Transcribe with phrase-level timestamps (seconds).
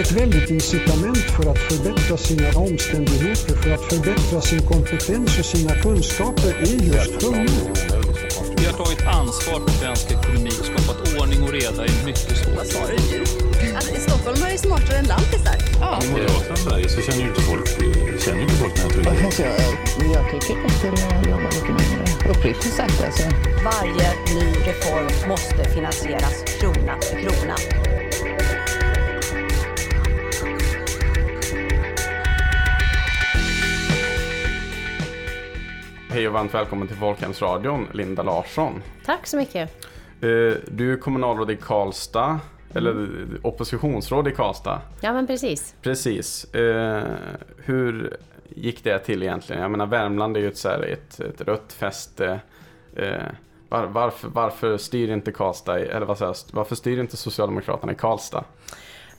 [0.00, 5.74] ett väldigt incitament för att förbättra sina omständigheter, för att förbättra sin kompetens och sina
[5.74, 7.48] kunskaper är just hunger.
[8.58, 12.56] Vi har tagit ansvar för svensk ekonomi och skapat ordning och reda i mycket svår
[12.56, 12.96] Vad sa du?
[13.76, 15.56] Alltså, I Stockholm är det smartare än lantisar.
[15.80, 16.00] Ja.
[16.04, 17.68] I Moderaterna Sverige så känner ju inte folk,
[18.24, 19.24] känner inte folk den här tryggheten.
[19.26, 19.42] Alltså,
[20.14, 22.30] jag, tycker jag skulle jobba lite mindre.
[22.30, 23.22] Uppriktigt sagt alltså.
[23.64, 24.08] Varje
[24.38, 27.56] ny reform måste finansieras krona för krona.
[36.10, 38.82] Hej och varmt välkommen till Folkhemsradion, Linda Larsson.
[39.04, 39.86] Tack så mycket.
[40.20, 40.28] Eh,
[40.70, 42.40] Du är kommunalråd i Karlstad,
[42.74, 43.08] eller
[43.42, 44.80] oppositionsråd i Karlstad.
[45.00, 45.74] Ja men precis.
[45.82, 46.54] Precis.
[46.54, 47.04] Eh,
[47.64, 48.16] Hur
[48.48, 49.62] gick det till egentligen?
[49.62, 52.40] Jag menar Värmland är ju ett, så här, ett, ett rött fäste.
[52.96, 53.12] Eh,
[53.68, 58.44] Var, varför, varför styr inte Karlstad, eller vad säger varför styr inte Socialdemokraterna i Karlstad?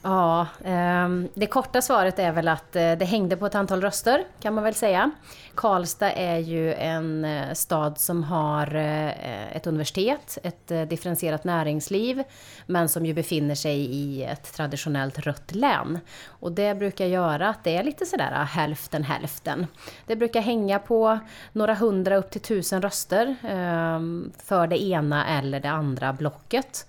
[0.02, 4.24] Ja, ehm, det korta svaret är väl att eh, det hängde på ett antal röster
[4.40, 5.10] kan man väl säga.
[5.54, 12.22] Karlstad är ju en eh, stad som har eh, ett universitet, ett differentierat näringsliv,
[12.66, 15.98] men som ju befinner sig i ett traditionellt rött län.
[16.26, 19.66] Och det brukar göra att det är lite sådär hälften hälften.
[20.06, 21.18] Det brukar hänga på
[21.52, 26.86] några hundra upp till tusen röster ehm, för det ena eller det andra blocket.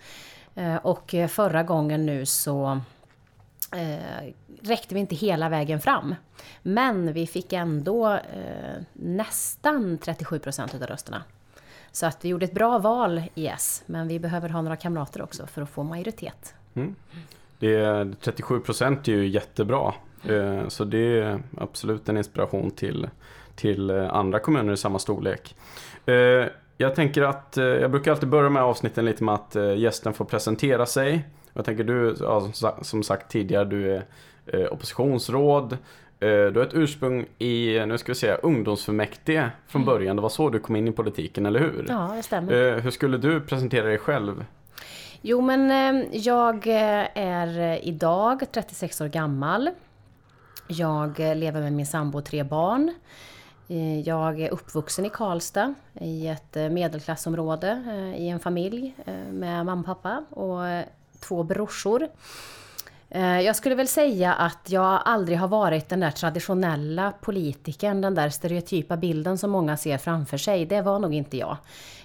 [0.82, 2.82] Och förra gången nu så
[3.72, 6.16] eh, räckte vi inte hela vägen fram.
[6.62, 11.24] Men vi fick ändå eh, nästan 37 procent av rösterna.
[11.92, 15.22] Så att vi gjorde ett bra val i S, men vi behöver ha några kamrater
[15.22, 16.54] också för att få majoritet.
[16.74, 16.96] Mm.
[17.60, 19.94] Det är, 37 procent är ju jättebra.
[20.30, 23.10] Eh, Så det är absolut en inspiration till,
[23.56, 25.56] till eh, andra kommuner i samma storlek.
[26.06, 26.46] Eh,
[26.78, 30.14] Jag tänker att eh, jag brukar alltid börja med avsnitten lite med att eh, gästen
[30.14, 31.26] får presentera sig.
[31.54, 34.06] Jag tänker du, ja, som sa- som sagt tidigare, du är
[34.46, 35.74] eh, oppositionsråd.
[35.74, 35.78] Eh,
[36.30, 40.16] Du har ett ursprung i, nu ska vi säga, ungdomsfullmäktige från början.
[40.16, 41.86] Det var så du kom in i politiken, eller hur?
[41.90, 42.54] Ja, det stämmer.
[42.76, 44.46] Eh, Hur skulle du presentera dig själv?
[45.22, 45.70] Jo, men
[46.12, 49.70] jag är idag 36 år gammal.
[50.68, 52.94] Jag lever med min sambo och tre barn.
[54.06, 57.84] Jag är uppvuxen i Karlstad i ett medelklassområde
[58.18, 58.96] i en familj
[59.32, 60.60] med mamma och pappa och
[61.22, 62.08] två brorsor.
[63.14, 68.16] Eh, jag skulle väl säga att jag aldrig har varit den där traditionella politikern, den
[68.16, 70.66] där stereotypa bilden som många ser framför sig.
[70.66, 71.58] Det var nog inte jag.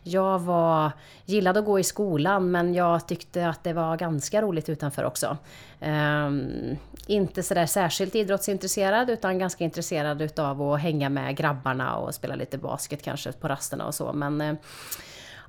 [0.03, 0.93] Jag var,
[1.25, 5.37] gillade att gå i skolan men jag tyckte att det var ganska roligt utanför också.
[5.81, 6.77] Um,
[7.07, 12.59] inte sådär särskilt idrottsintresserad utan ganska intresserad utav att hänga med grabbarna och spela lite
[12.59, 14.13] basket kanske på rasterna och så.
[14.13, 14.55] Men eh,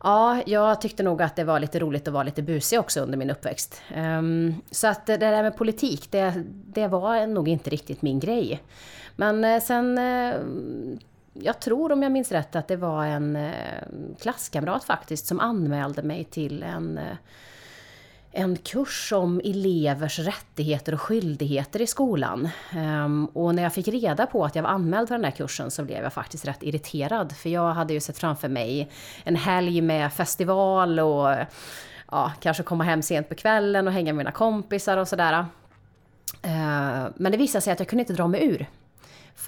[0.04, 3.18] Ja, jag tyckte nog att det var lite roligt att vara lite busig också under
[3.18, 3.82] min uppväxt.
[3.94, 8.64] Ehm, så att det där med politik, det, det var nog inte riktigt min grej.
[9.16, 10.36] Men eh, sen, eh,
[11.34, 13.52] jag tror om jag minns rätt att det var en eh,
[14.22, 17.00] klasskamrat faktiskt som anmälde mig till en
[18.38, 22.50] en kurs om elevers rättigheter och skyldigheter i skolan.
[22.72, 25.72] Ehm, och när jag fick reda på att jag var anmäld för den där kursen
[25.72, 27.36] så blev jag faktiskt rätt irriterad.
[27.36, 28.92] För jag hade ju sett framför mig
[29.24, 31.36] en helg med festival och
[32.12, 35.46] ja, kanske komma hem sent på kvällen och hänga med mina kompisar och sådär.
[36.42, 38.68] Ehm, men det visade sig att jag kunde inte dra mig ur.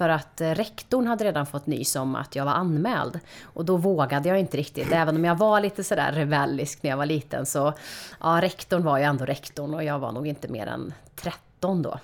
[0.00, 3.20] För att eh, rektorn hade redan fått nys om att jag var anmäld.
[3.42, 4.92] Och då vågade jag inte riktigt.
[4.92, 7.72] Även om jag var lite sådär rebellisk när jag var liten så...
[8.20, 11.98] Ja, rektorn var ju ändå rektorn och jag var nog inte mer än 13 då.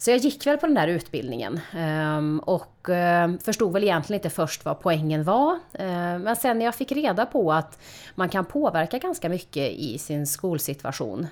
[0.00, 4.30] Så jag gick väl på den där utbildningen ehm, och ehm, förstod väl egentligen inte
[4.30, 5.58] först vad poängen var.
[5.72, 7.78] Ehm, men sen när jag fick reda på att
[8.14, 11.26] man kan påverka ganska mycket i sin skolsituation.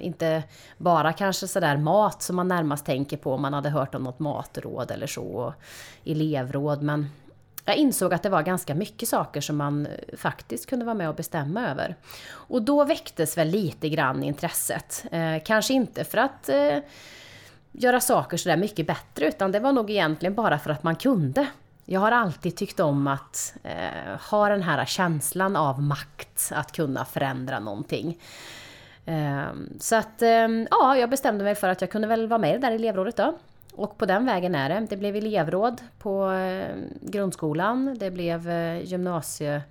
[0.00, 0.42] Inte
[0.78, 4.18] bara kanske sådär mat som man närmast tänker på om man hade hört om något
[4.18, 5.54] matråd eller så,
[6.04, 6.82] elevråd.
[6.82, 7.08] Men
[7.64, 11.08] jag insåg att det var ganska mycket saker som man eh, faktiskt kunde vara med
[11.08, 11.96] och bestämma över.
[12.30, 15.04] Och då väcktes väl lite grann intresset.
[15.10, 16.78] Eh, Kanske inte för att eh,
[17.72, 21.46] göra saker sådär mycket bättre utan det var nog egentligen bara för att man kunde.
[21.84, 27.04] Jag har alltid tyckt om att eh, ha den här känslan av makt, att kunna
[27.04, 28.18] förändra någonting.
[29.04, 29.44] Eh,
[29.80, 32.52] så att, eh, ja, jag bestämde mig för att jag kunde väl vara med i
[32.52, 33.38] det där elevrådet då.
[33.74, 34.86] Och på den vägen är det.
[34.90, 39.62] Det blev elevråd på eh, grundskolan, det blev eh, gymnasie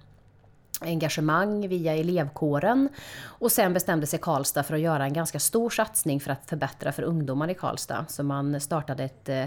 [0.81, 2.89] engagemang via elevkåren.
[3.23, 6.91] Och sen bestämde sig Karlstad för att göra en ganska stor satsning för att förbättra
[6.91, 8.05] för ungdomar i Karlstad.
[8.09, 9.45] Så man startade ett eh,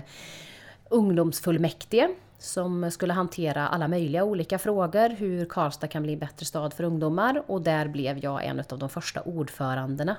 [0.89, 2.09] ungdomsfullmäktige
[2.39, 6.85] som skulle hantera alla möjliga olika frågor, hur Karlstad kan bli en bättre stad för
[6.85, 7.43] ungdomar.
[7.47, 10.17] Och där blev jag en av de första ordförandena.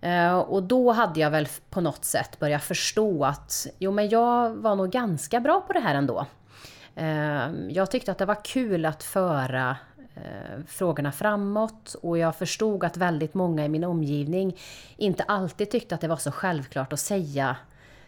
[0.00, 4.54] Eh, och då hade jag väl på något sätt börjat förstå att jo men jag
[4.54, 6.26] var nog ganska bra på det här ändå.
[6.94, 9.76] Eh, jag tyckte att det var kul att föra
[10.24, 14.56] Eh, frågorna framåt och jag förstod att väldigt många i min omgivning
[14.96, 17.56] inte alltid tyckte att det var så självklart att säga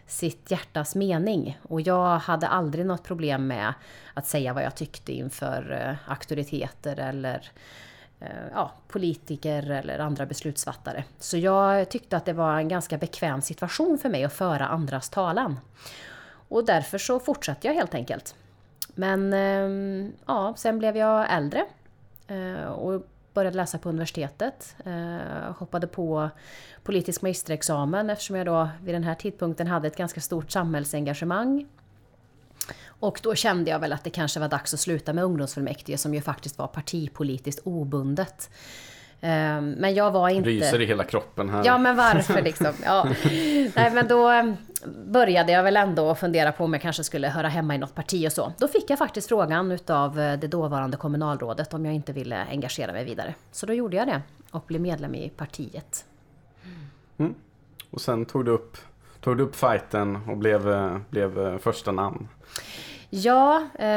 [0.07, 1.59] sitt hjärtas mening.
[1.63, 3.73] Och jag hade aldrig något problem med
[4.13, 7.51] att säga vad jag tyckte inför eh, auktoriteter eller
[8.19, 11.03] eh, ja, politiker eller andra beslutsfattare.
[11.19, 15.09] Så jag tyckte att det var en ganska bekväm situation för mig att föra andras
[15.09, 15.59] talan.
[16.49, 18.35] Och därför så fortsatte jag helt enkelt.
[18.95, 21.65] Men ehm, ja, sen blev jag äldre
[22.31, 24.75] Eh, och började läsa på universitetet.
[24.85, 26.29] Eh, hoppade på
[26.83, 31.67] politisk magisterexamen eftersom jag då vid den här tidpunkten hade ett ganska stort samhällsengagemang.
[32.85, 36.13] Och då kände jag väl att det kanske var dags att sluta med ungdomsfullmäktige som
[36.13, 38.49] ju faktiskt var partipolitiskt obundet.
[39.21, 40.49] Ehm, men jag var inte...
[40.49, 41.65] Ryser i hela kroppen här.
[41.65, 42.73] Ja, men varför liksom?
[42.85, 43.07] Ja.
[43.75, 44.55] Nej, men då ehm,
[45.05, 48.27] började jag väl ändå fundera på om jag kanske skulle höra hemma i något parti
[48.27, 48.53] och så.
[48.57, 52.91] Då fick jag faktiskt frågan utav eh, det dåvarande kommunalrådet om jag inte ville engagera
[52.91, 53.35] mig vidare.
[53.51, 54.21] Så då gjorde jag det
[54.51, 56.05] och blev medlem i partiet.
[57.17, 57.33] Mm.
[57.89, 58.77] Och sen tog du upp,
[59.19, 62.27] tog du upp fighten och blev, eh, blev eh, första namn.
[63.13, 63.87] Ja, eh,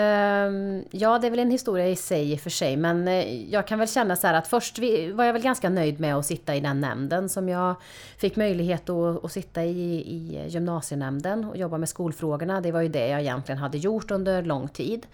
[0.91, 2.77] ja, det är väl en historia i sig i och för sig.
[2.77, 4.79] Men eh, jag kan väl känna så här att först
[5.13, 7.75] var jag väl ganska nöjd med att sitta i den nämnden som jag
[8.19, 12.61] fick möjlighet att, att sitta i, i gymnasienämnden och jobba med skolfrågorna.
[12.61, 15.07] Det var ju det jag egentligen hade gjort under lång tid.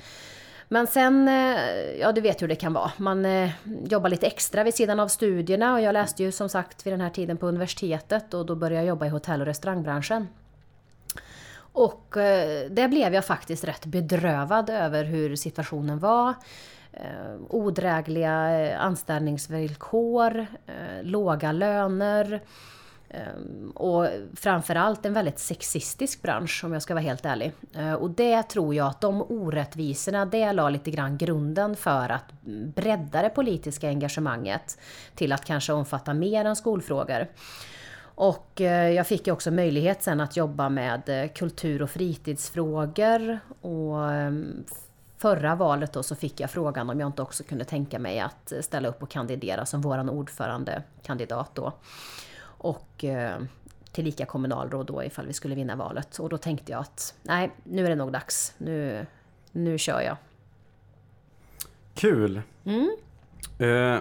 [0.68, 1.60] Men sen, eh,
[2.00, 2.92] ja du vet hur det kan vara.
[2.96, 3.50] Man eh,
[3.84, 7.00] jobbar lite extra vid sidan av studierna och jag läste ju som sagt vid den
[7.00, 10.26] här tiden på universitetet och då började jag jobba i hotell och restaurangbranschen.
[11.72, 16.34] Och eh, det blev jag faktiskt rätt bedrövad över hur situationen var.
[16.92, 22.40] Eh, odrägliga eh, anställningsvillkor, eh, låga löner
[23.08, 24.06] eh, och
[24.36, 27.52] framförallt en väldigt sexistisk bransch om jag ska vara helt ärlig.
[27.74, 32.32] Eh, och det tror jag att de orättvisorna, det la lite grann grunden för att
[32.74, 34.78] bredda det politiska engagemanget
[35.14, 37.26] till att kanske omfatta mer än skolfrågor.
[38.20, 43.38] Och eh, jag fick ju också möjlighet sen att jobba med eh, kultur och fritidsfrågor.
[43.60, 44.64] Och ehm,
[45.16, 48.52] förra valet då så fick jag frågan om jag inte också kunde tänka mig att
[48.60, 51.72] ställa upp och kandidera som våran ordförandekandidat då.
[52.42, 53.38] Och eh,
[53.92, 56.18] tillika kommunalråd då ifall vi skulle vinna valet.
[56.18, 58.54] Och då tänkte jag att nej, nu är det nog dags.
[58.58, 59.06] Nu,
[59.52, 60.16] nu kör jag.
[61.94, 62.42] Kul!
[62.64, 62.96] Mm.
[63.58, 64.00] Eh,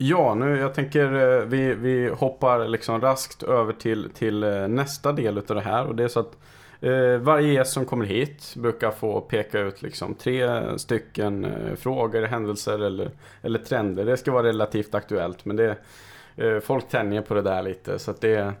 [0.00, 5.12] Ja, nu jag tänker eh, vi, vi hoppar liksom raskt över till, till eh, nästa
[5.12, 6.38] del utav det här och det är så att
[6.80, 12.22] eh, varje gäst som kommer hit brukar få peka ut liksom tre stycken eh, frågor,
[12.22, 13.10] händelser eller,
[13.42, 14.04] eller trender.
[14.04, 15.76] Det ska vara relativt aktuellt men det,
[16.36, 18.52] eh, folk tänjer på det där lite så att det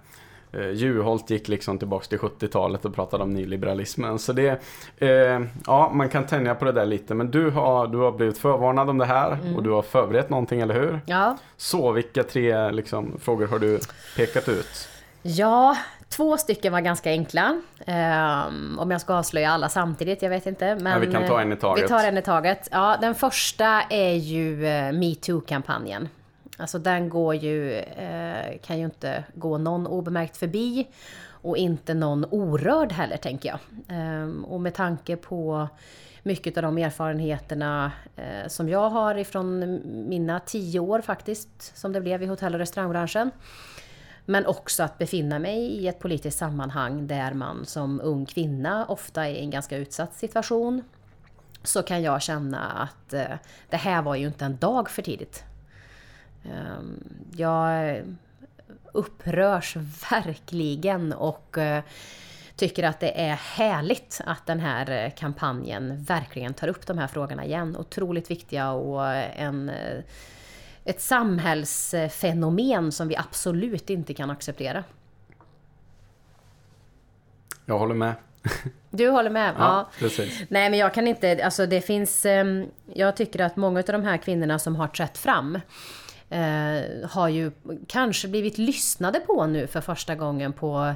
[0.52, 4.18] Eh, Juholt gick liksom tillbaks till 70-talet och pratade om nyliberalismen.
[4.18, 4.62] Så det,
[4.98, 7.14] eh, ja man kan tänja på det där lite.
[7.14, 9.56] Men du har, du har blivit förvarnad om det här mm.
[9.56, 11.00] och du har förberett någonting, eller hur?
[11.06, 11.36] Ja.
[11.56, 13.80] Så vilka tre liksom, frågor har du
[14.16, 14.88] pekat ut?
[15.22, 15.76] Ja,
[16.08, 17.60] två stycken var ganska enkla.
[17.86, 20.74] Um, om jag ska avslöja alla samtidigt, jag vet inte.
[20.74, 21.84] Men ja, vi kan ta en i taget.
[21.84, 22.68] Vi tar en i taget.
[22.70, 26.08] Ja, den första är ju uh, metoo-kampanjen.
[26.58, 30.88] Alltså den går ju, eh, kan ju inte gå någon obemärkt förbi
[31.28, 33.58] och inte någon orörd heller tänker jag.
[33.88, 35.68] Ehm, och med tanke på
[36.22, 42.00] mycket av de erfarenheterna eh, som jag har ifrån mina tio år faktiskt, som det
[42.00, 43.30] blev i hotell och restaurangbranschen.
[44.24, 49.26] Men också att befinna mig i ett politiskt sammanhang där man som ung kvinna ofta
[49.26, 50.82] är i en ganska utsatt situation.
[51.62, 53.36] Så kan jag känna att eh,
[53.70, 55.44] det här var ju inte en dag för tidigt.
[56.44, 57.04] Ehm,
[57.36, 58.02] jag
[58.92, 59.76] upprörs
[60.10, 61.82] verkligen och eh,
[62.56, 67.06] tycker att det är härligt att den här eh, kampanjen verkligen tar upp de här
[67.06, 67.76] frågorna igen.
[67.76, 70.02] Otroligt viktiga och en, eh,
[70.84, 74.84] ett samhällsfenomen som vi absolut inte kan acceptera.
[77.64, 78.14] Jag håller med.
[78.90, 79.54] Du håller med?
[79.58, 80.42] Ja, ja, precis.
[80.48, 84.02] Nej men jag kan inte, alltså det finns, ehm, jag tycker att många av de
[84.02, 85.58] här kvinnorna som har trätt fram
[86.30, 87.52] eh, har ju
[87.86, 90.94] kanske blivit lyssnade på nu för första gången på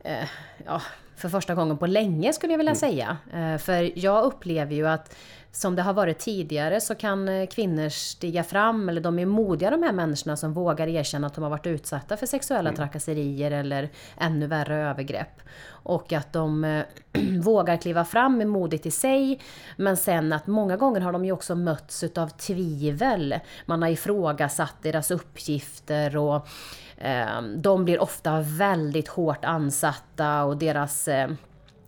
[0.00, 0.28] eh,
[0.66, 0.82] ja,
[1.16, 2.80] för första gången på länge skulle jag vilja mm.
[2.80, 3.16] säga.
[3.32, 5.16] Eh, för jag upplever ju att
[5.52, 9.70] som det har varit tidigare så kan eh, kvinnor stiga fram, eller de är modiga
[9.70, 13.88] de här människorna som vågar erkänna att de har varit utsatta för sexuella trakasserier eller
[14.16, 15.40] ännu värre övergrepp.
[15.68, 16.84] Och att de eh,
[17.40, 19.40] vågar kliva fram är modigt i sig,
[19.76, 23.34] men sen att många gånger har de ju också mötts utav tvivel.
[23.66, 26.48] Man har ifrågasatt deras uppgifter och
[26.96, 31.30] eh, de blir ofta väldigt hårt ansatta och deras eh,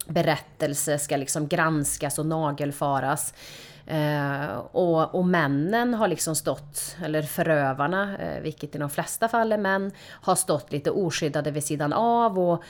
[0.07, 3.35] berättelse ska liksom granskas och nagelfaras.
[3.87, 9.53] Eh, och, och, männen har liksom stått, eller förövarna, eh, vilket i de flesta fall
[9.53, 12.63] är män, har stått lite oskyddade vid sidan av och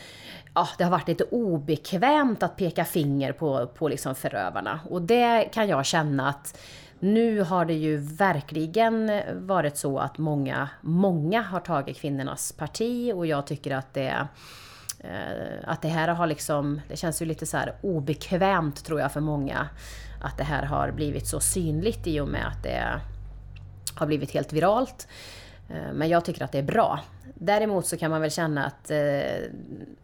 [0.54, 4.80] ja, det har varit lite obekvämt att peka finger på, på liksom förövarna.
[4.90, 6.60] Och det kan jag känna att
[6.99, 13.26] nu har det ju verkligen varit så att många, många har tagit kvinnornas parti och
[13.26, 14.28] jag tycker att det
[15.04, 19.12] Eh, att det här har liksom, det känns ju lite så här obekvämt tror jag
[19.12, 19.69] för många.
[20.21, 23.00] Att det här har blivit så synligt i och med att det
[23.95, 25.09] har blivit helt viralt.
[25.69, 27.00] Eh, men jag tycker att det är bra.
[27.35, 29.50] Däremot så kan man väl känna att eh,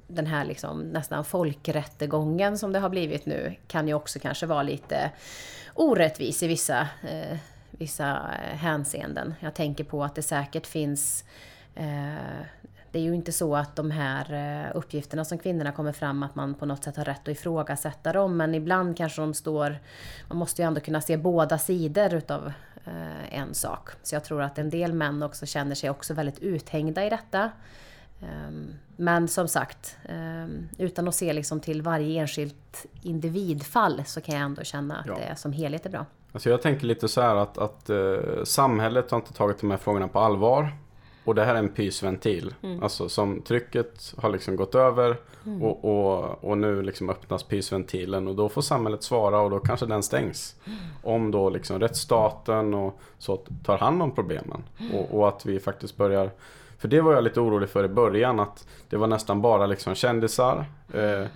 [0.06, 4.62] den här liksom nästan folkrättegången som det har blivit nu kan ju också kanske vara
[4.62, 5.10] lite
[5.74, 7.38] orättvis i vissa, eh,
[7.70, 9.34] vissa eh, hänseenden.
[9.40, 11.24] Jag tänker på att det säkert finns
[12.96, 16.34] det är ju inte så att de här eh, uppgifterna som kvinnorna kommer fram, att
[16.34, 18.36] man på något sätt har rätt att ifrågasätta dem.
[18.36, 19.78] Men ibland kanske de står...
[20.28, 22.52] Man måste ju ändå kunna se båda sidor utav
[22.84, 23.88] eh, en sak.
[24.02, 27.50] Så jag tror att en del män också känner sig också väldigt uthängda i detta.
[28.22, 34.34] Ehm, men som sagt, ehm, utan att se liksom till varje enskilt individfall så kan
[34.34, 35.14] jag ändå känna att ja.
[35.14, 36.06] det som helhet är bra.
[36.32, 39.78] Alltså jag tänker lite så här att, att uh, samhället har inte tagit de här
[39.78, 40.72] frågorna på allvar.
[41.26, 42.54] Och det här är en pysventil.
[42.62, 42.82] Mm.
[42.82, 45.16] Alltså som trycket har liksom gått över
[45.46, 45.62] mm.
[45.62, 49.86] och, och, och nu liksom öppnas pysventilen och då får samhället svara och då kanske
[49.86, 50.56] den stängs.
[50.64, 50.78] Mm.
[51.02, 54.64] Om då liksom rättsstaten och så tar hand om problemen.
[54.92, 56.30] Och, och, att vi faktiskt börjar
[56.78, 59.94] För det var jag lite orolig för i början att det var nästan bara liksom
[59.94, 60.64] kändisar.
[60.94, 61.26] Eh,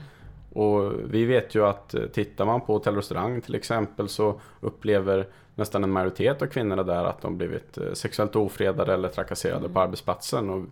[0.52, 4.40] och vi vet ju att eh, tittar man på hotell och restaurang till exempel så
[4.60, 9.58] upplever nästan en majoritet av kvinnorna där att de blivit eh, sexuellt ofredade eller trakasserade
[9.58, 9.72] mm.
[9.72, 10.50] på arbetsplatsen.
[10.50, 10.70] Och mm.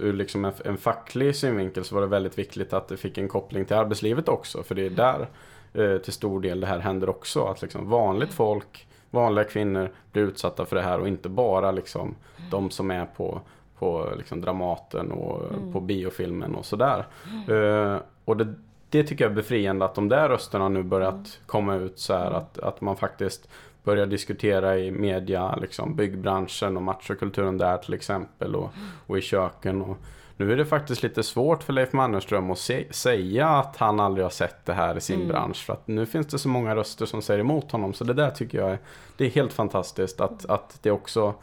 [0.00, 3.28] ur liksom en, en facklig synvinkel så var det väldigt viktigt att det fick en
[3.28, 4.62] koppling till arbetslivet också.
[4.62, 5.28] För det är där
[5.74, 7.44] eh, till stor del det här händer också.
[7.44, 8.36] Att liksom vanligt mm.
[8.36, 12.50] folk, vanliga kvinnor blir utsatta för det här och inte bara liksom mm.
[12.50, 13.40] de som är på
[13.78, 15.72] på liksom Dramaten och mm.
[15.72, 17.06] på biofilmen och sådär.
[17.48, 18.54] Uh, och det,
[18.98, 21.26] det tycker jag är befriande att de där rösterna nu börjat mm.
[21.46, 23.48] komma ut så här att, att man faktiskt
[23.84, 28.70] börjar diskutera i media, liksom byggbranschen och machokulturen där till exempel och,
[29.06, 29.82] och i köken.
[29.82, 29.96] Och
[30.36, 34.24] nu är det faktiskt lite svårt för Leif Mannerström att se, säga att han aldrig
[34.24, 35.28] har sett det här i sin mm.
[35.28, 35.66] bransch.
[35.66, 37.94] För att nu finns det så många röster som säger emot honom.
[37.94, 38.78] Så det där tycker jag är,
[39.16, 41.34] det är helt fantastiskt att, att det också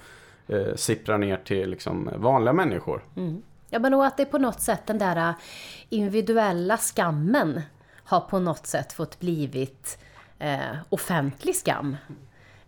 [0.47, 3.03] eh, sipprar ner till liksom vanliga människor.
[3.17, 3.41] Mm.
[3.73, 5.35] Ja men och att det på något sätt den där äh,
[5.89, 7.61] individuella skammen
[8.03, 9.97] har på något sätt fått blivit
[10.39, 11.97] eh, offentlig skam.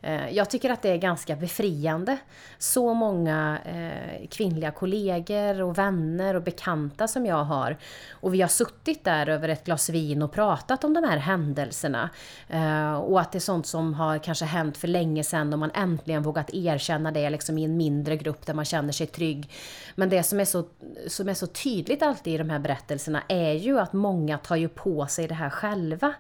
[0.04, 2.18] Eh, jag tycker att det är ganska befriande.
[2.58, 7.78] Så många eh, kvinnliga kollegor och vänner och bekanta som jag har.
[8.12, 12.10] Och vi har suttit där över ett glas vin och pratat om de här händelserna.
[12.50, 15.72] Eh, och att det är sånt som har kanske hänt för länge sedan och man
[15.74, 19.52] äntligen vågat erkänna det liksom i en mindre grupp där man känner sig trygg.
[19.96, 20.66] Men det som är så,
[21.08, 24.70] som är så tydligt alltid i de här berättelserna är ju att många tar ju
[24.70, 26.14] på sig det här själva.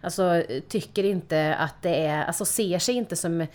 [0.00, 3.48] Alltså tycker inte att det är, alltså ser sig inte som som ehm,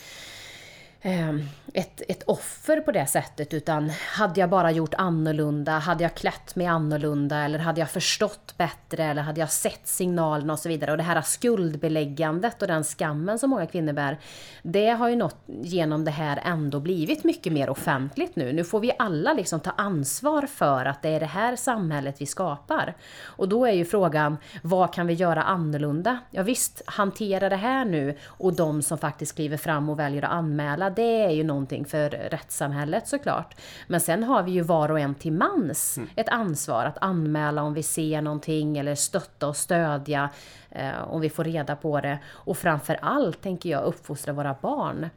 [1.08, 1.42] Ehm,
[1.74, 6.56] ett, ett offer på det sättet utan hade jag bara gjort annorlunda, hade jag klätt
[6.56, 10.92] mig annorlunda eller hade jag förstått bättre eller hade jag sett signalerna och så vidare.
[10.92, 14.20] Och det här skuldbeläggandet och den skammen som många kvinnor bär,
[14.64, 18.54] det har ju nått genom det här ändå blivit mycket mer offentligt nu.
[18.54, 22.26] Nu får vi alla liksom ta ansvar för att det är det här samhället vi
[22.26, 22.94] skapar.
[23.26, 26.20] Och då är ju frågan, vad kan vi göra annorlunda?
[26.32, 30.32] Ja visst, hantera det här nu och de som faktiskt kliver fram och väljer att
[30.32, 33.56] anmäla, det är ju någon någonting för rättssamhället såklart.
[33.88, 36.10] Men sen har vi ju var och en till mans mm.
[36.16, 40.30] ett ansvar att anmäla om vi ser någonting eller stötta och stödja
[40.70, 42.20] eh, om vi får reda på det.
[42.28, 45.10] Och framför allt tänker jag uppfostra våra barn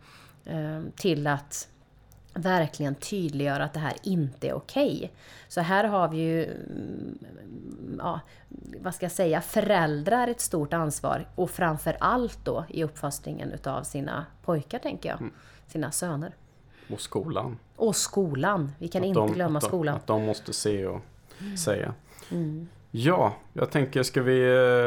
[0.44, 1.68] eh, till att
[2.34, 4.96] verkligen tydliggöra att det här inte är okej.
[4.96, 5.08] Okay.
[5.48, 7.18] Så här har vi ju, mm,
[7.98, 8.20] ja,
[8.80, 13.82] vad ska jag säga, föräldrar ett stort ansvar och framför allt då i uppfostringen utav
[13.82, 15.20] sina pojkar tänker jag.
[15.20, 15.32] Mm
[15.68, 16.34] sina söner.
[16.90, 17.58] Och skolan.
[17.76, 18.72] Och skolan.
[18.78, 19.96] Vi kan att inte de, glömma att de, skolan.
[19.96, 21.00] Att de måste se och
[21.40, 21.56] mm.
[21.56, 21.94] säga.
[22.30, 22.68] Mm.
[22.90, 24.40] Ja, jag tänker ska vi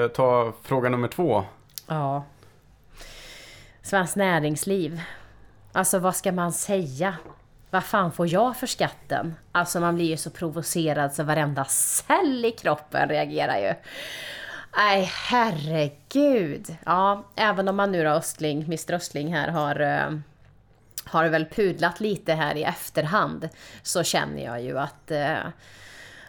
[0.03, 1.43] eh, ta fråga nummer två?
[1.87, 2.23] Ja.
[3.81, 5.01] Svenskt Näringsliv.
[5.71, 7.15] Alltså vad ska man säga?
[7.69, 9.35] Vad fan får jag för skatten?
[9.51, 13.73] Alltså man blir ju så provocerad så varenda cell i kroppen reagerar ju.
[14.77, 16.75] Nej, herregud.
[16.85, 20.19] Ja, även om man nu då Östling, Mr Östling här har eh,
[21.11, 23.49] har väl pudlat lite här i efterhand
[23.81, 25.37] så känner jag ju att eh,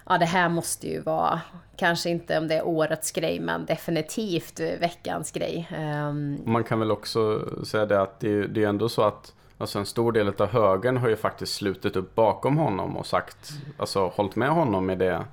[0.06, 1.40] ja, det här måste ju vara,
[1.76, 5.68] kanske inte om det är årets grej, men definitivt veckans grej.
[5.78, 9.78] Um, Man kan väl också säga det att det, det är ändå så att Alltså
[9.78, 14.08] en stor del av högern har ju faktiskt slutit upp bakom honom och sagt, alltså
[14.08, 15.24] hållit med honom i det.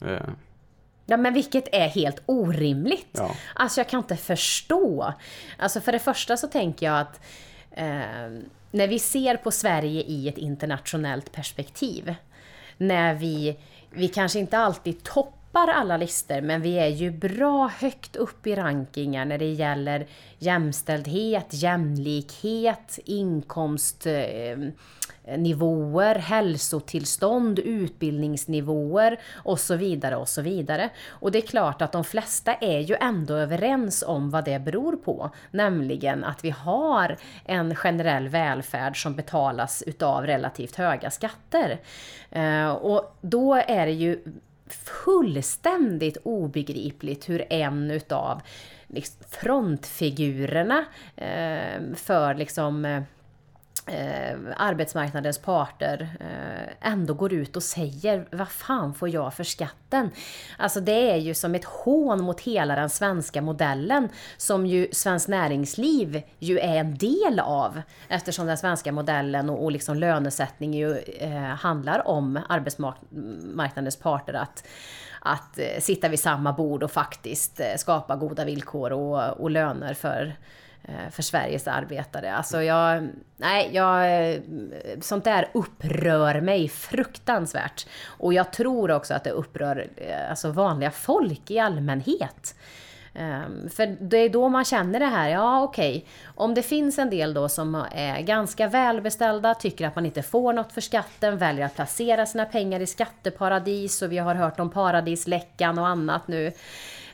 [0.00, 0.28] Eh.
[1.06, 3.10] Ja men vilket är helt orimligt.
[3.12, 3.30] Ja.
[3.54, 5.12] Alltså jag kan inte förstå.
[5.58, 7.20] Alltså för det första så tänker jag att
[7.76, 12.14] eh, när vi ser på Sverige i ett internationellt perspektiv.
[12.76, 13.56] När vi,
[13.90, 18.54] vi kanske inte alltid toppar alla listor men vi är ju bra högt upp i
[18.54, 20.06] rankingar när det gäller
[20.38, 24.56] jämställdhet, jämlikhet, inkomst eh,
[25.26, 30.90] nivåer, hälsotillstånd, utbildningsnivåer och så vidare och så vidare.
[31.08, 34.96] Och det är klart att de flesta är ju ändå överens om vad det beror
[34.96, 41.80] på, nämligen att vi har en generell välfärd som betalas utav relativt höga skatter.
[42.30, 44.22] Eh, och då är det ju
[45.04, 48.40] fullständigt obegripligt hur en utav
[48.86, 50.84] liksom, frontfigurerna
[51.16, 53.02] eh, för liksom eh,
[53.86, 60.10] eh, arbetsmarknadens parter eh, ändå går ut och säger vad fan får jag för skatten?
[60.58, 65.28] Alltså det är ju som ett hån mot hela den svenska modellen som ju Svenskt
[65.28, 70.98] Näringsliv ju är en del av eftersom den svenska modellen och, och liksom lönesättning ju
[70.98, 74.64] eh, handlar om arbetsmarknadens parter att
[75.20, 79.94] att eh, sitta vid samma bord och faktiskt eh, skapa goda villkor och, och löner
[79.94, 80.36] för
[80.88, 82.34] Eh, för Sveriges arbetare.
[82.34, 84.40] Alltså jag, nej, jag, eh,
[85.00, 87.86] sånt där upprör mig fruktansvärt.
[88.06, 92.54] Och jag tror också att det upprör eh, alltså vanliga folk i allmänhet.
[93.14, 96.08] Ehm, för det är då man känner det här, ja okej, okay.
[96.34, 100.52] om det finns en del då som är ganska välbeställda, tycker att man inte får
[100.52, 104.70] något för skatten, väljer att placera sina pengar i skatteparadis och vi har hört om
[104.70, 106.52] paradisläckan och annat nu.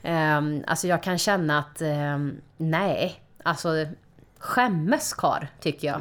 [0.02, 3.86] Ehm, alltså jag kan känna att ehm, nej, Alltså
[4.38, 6.00] skämmes kar, tycker jag.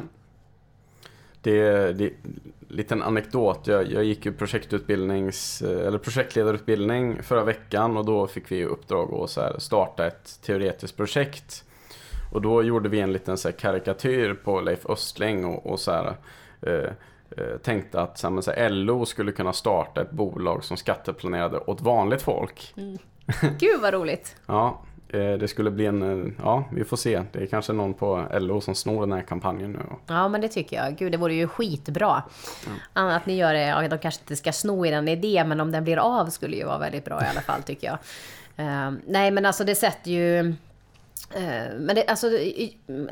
[1.42, 3.66] Det är, det en liten anekdot.
[3.66, 9.30] Jag, jag gick ju projektutbildnings, eller projektledarutbildning förra veckan och då fick vi uppdrag att
[9.30, 11.64] så starta ett teoretiskt projekt.
[12.32, 16.16] Och då gjorde vi en liten så karikatyr på Leif Östling och, och så här,
[16.62, 16.90] eh,
[17.36, 21.58] eh, tänkte att så här, så här, LO skulle kunna starta ett bolag som skatteplanerade
[21.58, 22.74] åt vanligt folk.
[22.76, 22.98] Mm.
[23.58, 24.36] Gud vad roligt!
[24.46, 24.82] ja,
[25.18, 27.22] det skulle bli en, eh, ja vi får se.
[27.32, 29.78] Det är kanske någon på LO som snor den här kampanjen nu.
[30.06, 30.96] Ja men det tycker jag.
[30.96, 32.22] Gud det vore ju skitbra.
[32.66, 33.08] Mm.
[33.08, 35.72] Att ni gör det, ja, de kanske inte ska sno er en idé men om
[35.72, 37.98] den blir av skulle ju vara väldigt bra i alla fall tycker jag.
[38.66, 40.40] Uh, nej men alltså det sätter ju...
[41.36, 42.26] Uh, men det, alltså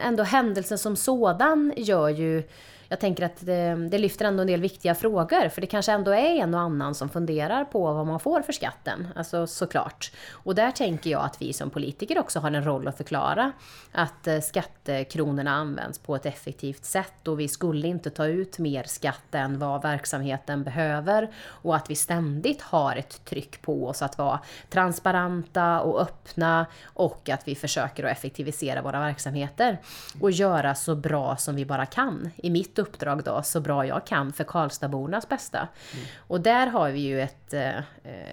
[0.01, 2.43] ändå händelsen som sådan gör ju
[2.91, 5.49] jag tänker att det, det, lyfter ändå en del viktiga frågor.
[5.49, 8.53] För det kanske ändå är en och annan som funderar på vad man får för
[8.53, 9.09] skatten.
[9.17, 10.13] Alltså såklart.
[10.33, 13.53] Och där tänker jag att vi som politiker också har en roll att förklara.
[13.93, 17.29] Att eh, skattekronorna används på ett effektivt sätt.
[17.29, 21.31] Och vi skulle inte ta ut mer skatt än vad verksamheten behöver.
[21.47, 26.67] Och att vi ständigt har ett tryck på oss att vara transparenta och öppna.
[26.85, 29.79] Och att vi försöker att effektivisera våra verksamheter.
[30.21, 32.31] Och göra så bra som vi bara kan.
[32.37, 35.59] I mitt uppdrag då så bra jag kan för Karlstadbornas bästa.
[35.59, 36.07] Mm.
[36.19, 37.79] Och där har vi ju ett, eh,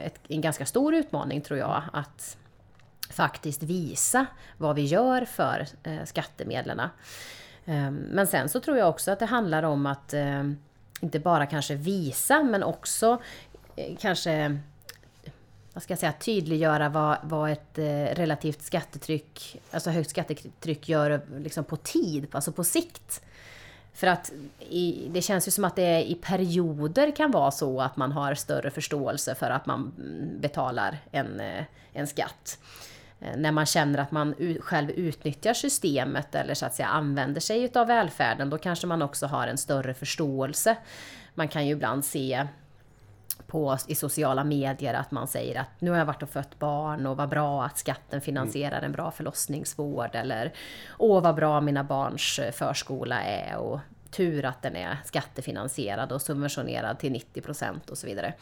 [0.06, 2.38] ett, en ganska stor utmaning tror jag att
[3.10, 4.26] faktiskt visa
[4.58, 6.82] vad vi gör för eh, skattemedlen.
[7.66, 10.44] Ehm, men sen så tror jag också att det handlar om att eh,
[11.02, 13.22] inte bara kanske visa men också
[14.00, 14.60] kanske
[15.78, 17.78] vad ska jag säga, tydliggöra vad, vad ett
[18.18, 23.22] relativt skattetryck, alltså högt skattetryck gör liksom på tid, alltså på sikt.
[23.98, 27.98] För att i, det känns ju som att det i perioder kan vara så att
[27.98, 32.60] man har större förståelse för att man mm, betalar en, eh, en skatt.
[33.20, 37.72] Eh, när man känner att man själv utnyttjar systemet eller så att säga använder sig
[37.76, 40.78] av välfärden, då kanske man också har en större förståelse.
[41.34, 42.48] Man kan ju ibland se
[43.48, 47.06] på, i sociala medier att man säger att nu har jag varit och fött barn
[47.06, 50.54] och vad bra att skatten finansierar en bra förlossningsvård eller
[50.98, 53.80] åh vad bra mina barns eh, förskola är och
[54.12, 58.34] tur att den är skattefinansierad och subventionerad till 90% och så vidare.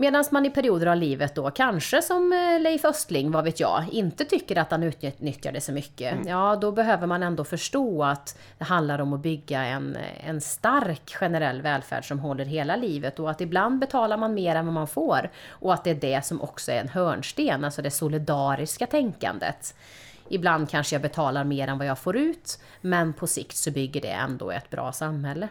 [0.00, 3.84] Medan man i perioder av livet då, kanske som eh, Leif Östling, vad vet jag,
[3.92, 6.12] inte tycker att han utnyttjar det så mycket.
[6.12, 6.28] Mm.
[6.28, 11.10] Ja, då behöver man ändå förstå att det handlar om att bygga en, en stark
[11.20, 14.88] generell välfärd som håller hela livet och att ibland betalar man mer än vad man
[14.88, 15.30] får.
[15.48, 19.74] Och att det är det som också är en hörnsten, alltså det solidariska tänkandet.
[20.28, 24.00] Ibland kanske jag betalar mer än vad jag får ut, men på sikt så bygger
[24.00, 25.48] det ändå ett bra samhälle.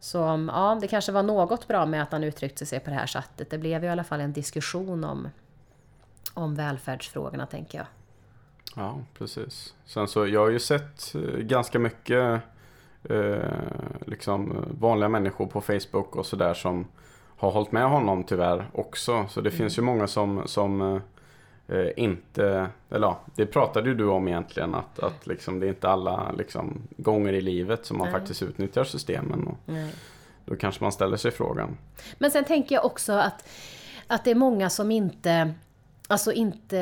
[0.00, 0.18] Så
[0.52, 3.50] ja, det kanske var något bra med att han uttryckte sig på det här sättet.
[3.50, 5.28] Det blev ju i alla fall en diskussion om,
[6.34, 7.86] om välfärdsfrågorna, tänker jag.
[8.76, 9.74] Ja, precis.
[9.84, 12.40] Sen så, jag har ju sett eh, ganska mycket
[13.04, 13.38] eh,
[14.06, 16.86] liksom vanliga människor på Facebook och sådär som
[17.36, 19.26] har hållit med honom tyvärr också.
[19.28, 21.00] Så det finns ju många som, som eh,
[21.96, 25.88] inte, eller ja, det pratade ju du om egentligen att, att liksom, det är inte
[25.88, 28.20] alla liksom, gånger i livet som man Nej.
[28.20, 29.46] faktiskt utnyttjar systemen.
[29.46, 29.94] Och Nej.
[30.44, 31.76] då kanske man ställer sig frågan.
[32.18, 33.48] Men sen tänker jag också att,
[34.06, 35.54] att det är många som inte
[36.10, 36.76] Alltså inte...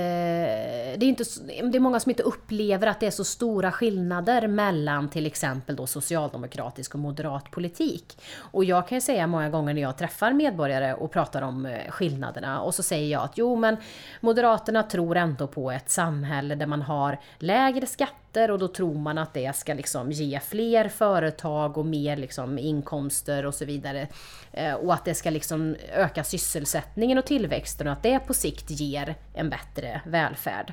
[0.96, 4.46] Det är, inte, det är många som inte upplever att det är så stora skillnader
[4.46, 8.20] mellan till exempel då socialdemokratisk och moderat politik.
[8.38, 11.90] Och jag kan ju säga många gånger när jag träffar medborgare och pratar om eh,
[11.90, 13.76] skillnaderna och så säger jag att jo men
[14.20, 19.18] Moderaterna tror ändå på ett samhälle där man har lägre skatter och då tror man
[19.18, 24.08] att det ska liksom ge fler företag och mer liksom inkomster och så vidare.
[24.52, 28.70] Eh, och att det ska liksom öka sysselsättningen och tillväxten och att det på sikt
[28.70, 30.72] ger en bättre välfärd.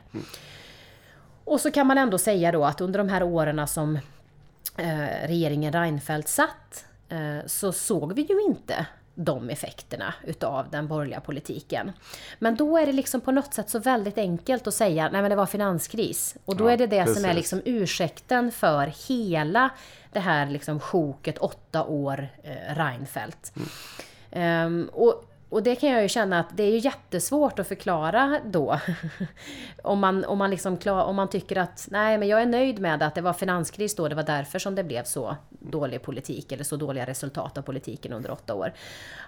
[1.44, 3.96] Och så kan man ändå säga då att under de här åren som
[4.78, 8.86] eh, regeringen Reinfeldt satt eh, så såg vi ju inte
[9.16, 11.92] de effekterna utav den borgerliga politiken.
[12.40, 15.30] Men då är det liksom på något sätt så väldigt enkelt att säga nej men
[15.30, 16.36] det var finanskris.
[16.46, 17.36] Och då Ja, är det det som är precis.
[17.36, 19.70] liksom ursäkten för hela
[20.12, 23.54] det här liksom sjoket åtta år eh, Reinfeldt.
[24.32, 28.40] Ehm, och, och det kan jag ju känna att det är ju jättesvårt att förklara
[28.46, 28.80] då.
[29.84, 32.80] om, man, om, man liksom klar, om man tycker att nej men jag är nöjd
[32.80, 36.52] med att det var finanskris då, det var därför som det blev så dålig politik
[36.52, 38.74] eller så dåliga resultat av politiken under åtta år.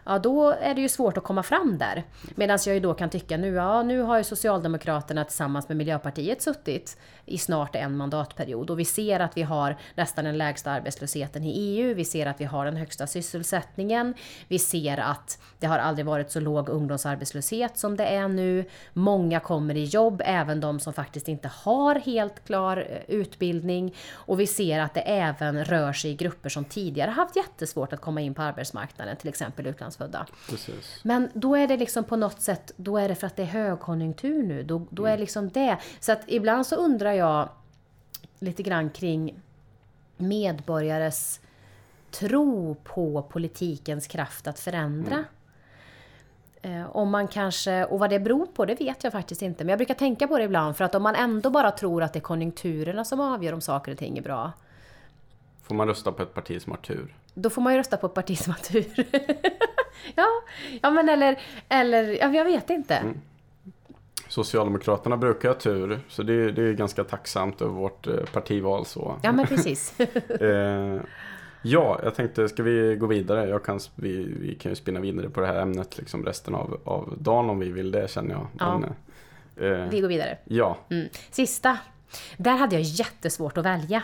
[0.05, 2.03] Ja då är det ju svårt att komma fram där.
[2.35, 6.41] Medan jag ju då kan tycka nu, ja nu har ju Socialdemokraterna tillsammans med Miljöpartiet
[6.41, 11.43] suttit i snart en mandatperiod och vi ser att vi har nästan den lägsta arbetslösheten
[11.43, 14.13] i EU, vi ser att vi har den högsta sysselsättningen,
[14.47, 18.65] vi ser att det har aldrig varit så låg ungdomsarbetslöshet som det är nu.
[18.93, 23.95] Många kommer i jobb, även de som faktiskt inte har helt klar eh, utbildning.
[24.11, 28.01] Och vi ser att det även rör sig i grupper som tidigare haft jättesvårt att
[28.01, 30.25] komma in på arbetsmarknaden, till exempel utlandsfödda.
[30.49, 30.99] Precis.
[31.03, 33.47] Men då är det liksom på något sätt, då är det för att det är
[33.47, 34.63] högkonjunktur nu.
[34.63, 35.77] Då, då är liksom det.
[35.99, 37.49] Så att ibland så undrar jag
[38.39, 39.41] lite grann kring
[40.17, 41.39] medborgares
[42.11, 45.15] tro på politikens kraft att förändra.
[45.15, 45.23] Eh,
[46.91, 49.63] Om man kanske, och vad det beror på det vet jag faktiskt inte.
[49.63, 52.13] Men jag brukar tänka på det ibland för att om man ändå bara tror att
[52.13, 54.51] det är konjunkturerna som avgör om saker och ting är bra.
[55.63, 57.15] Får man rösta på ett parti som har tur?
[57.33, 58.85] Då får man ju rösta på ett parti som har tur.
[60.15, 60.27] ja,
[60.81, 63.13] ja men eller, eller ja, jag vet inte.
[64.27, 68.85] Socialdemokraterna brukar ha tur, så det, det är ganska tacksamt över vårt eh, partival.
[68.85, 69.19] Så.
[69.23, 69.99] Ja men precis.
[70.41, 71.01] Eh,
[71.61, 73.49] ja, jag tänkte, ska vi gå vidare?
[73.49, 76.81] Jag kan, vi, vi kan ju spinna vidare på det här ämnet liksom resten av,
[76.85, 78.47] av dagen om vi vill det känner jag.
[78.59, 78.77] Ja.
[78.77, 78.89] Men,
[79.83, 80.37] eh, Vi går vidare.
[80.45, 81.07] ja, Mm.
[81.31, 81.77] Sista.
[82.37, 84.01] Där hade jag jättesvårt att välja.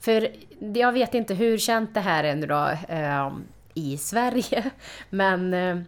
[0.00, 0.28] För
[0.74, 3.32] jag vet inte hur känt det här är nu då eh,
[3.74, 4.70] i Sverige.
[5.10, 5.78] Men eh,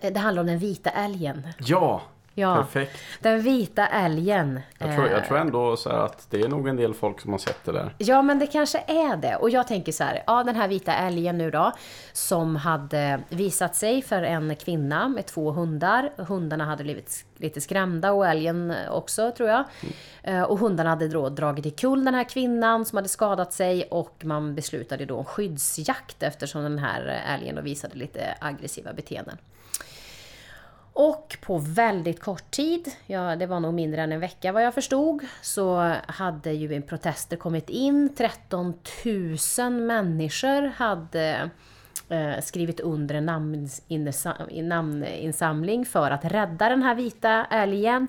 [0.00, 1.48] det handlar om den vita älgen.
[1.58, 2.02] ja,
[2.34, 2.98] Ja, perfekt.
[3.20, 4.60] den vita älgen.
[4.78, 7.20] Jag tror, jag eh, tror ändå så här att det är nog en del folk
[7.20, 7.94] som har sett det där.
[7.98, 9.36] Ja men det kanske är det.
[9.36, 11.72] Och jag tänker så här, ja den här vita älgen nu då
[12.12, 16.10] som hade visat sig för en kvinna med två hundar.
[16.16, 19.64] Hundarna hade blivit lite skrämda och älgen också tror jag.
[20.22, 24.14] Eh, Och hundarna hade då dragit ikull den här kvinnan som hade skadat sig och
[24.24, 29.38] man beslutade då om skyddsjakt eftersom den här älgen då visade lite aggressiva beteenden.
[30.96, 34.74] Och på väldigt kort tid, ja det var nog mindre än en vecka vad jag
[34.74, 38.14] förstod, så hade ju en protester kommit in.
[38.16, 38.74] 13
[39.58, 41.50] 000 människor hade
[42.08, 43.26] eh, skrivit under en
[44.68, 48.08] namninsamling för att rädda den här vita älgen.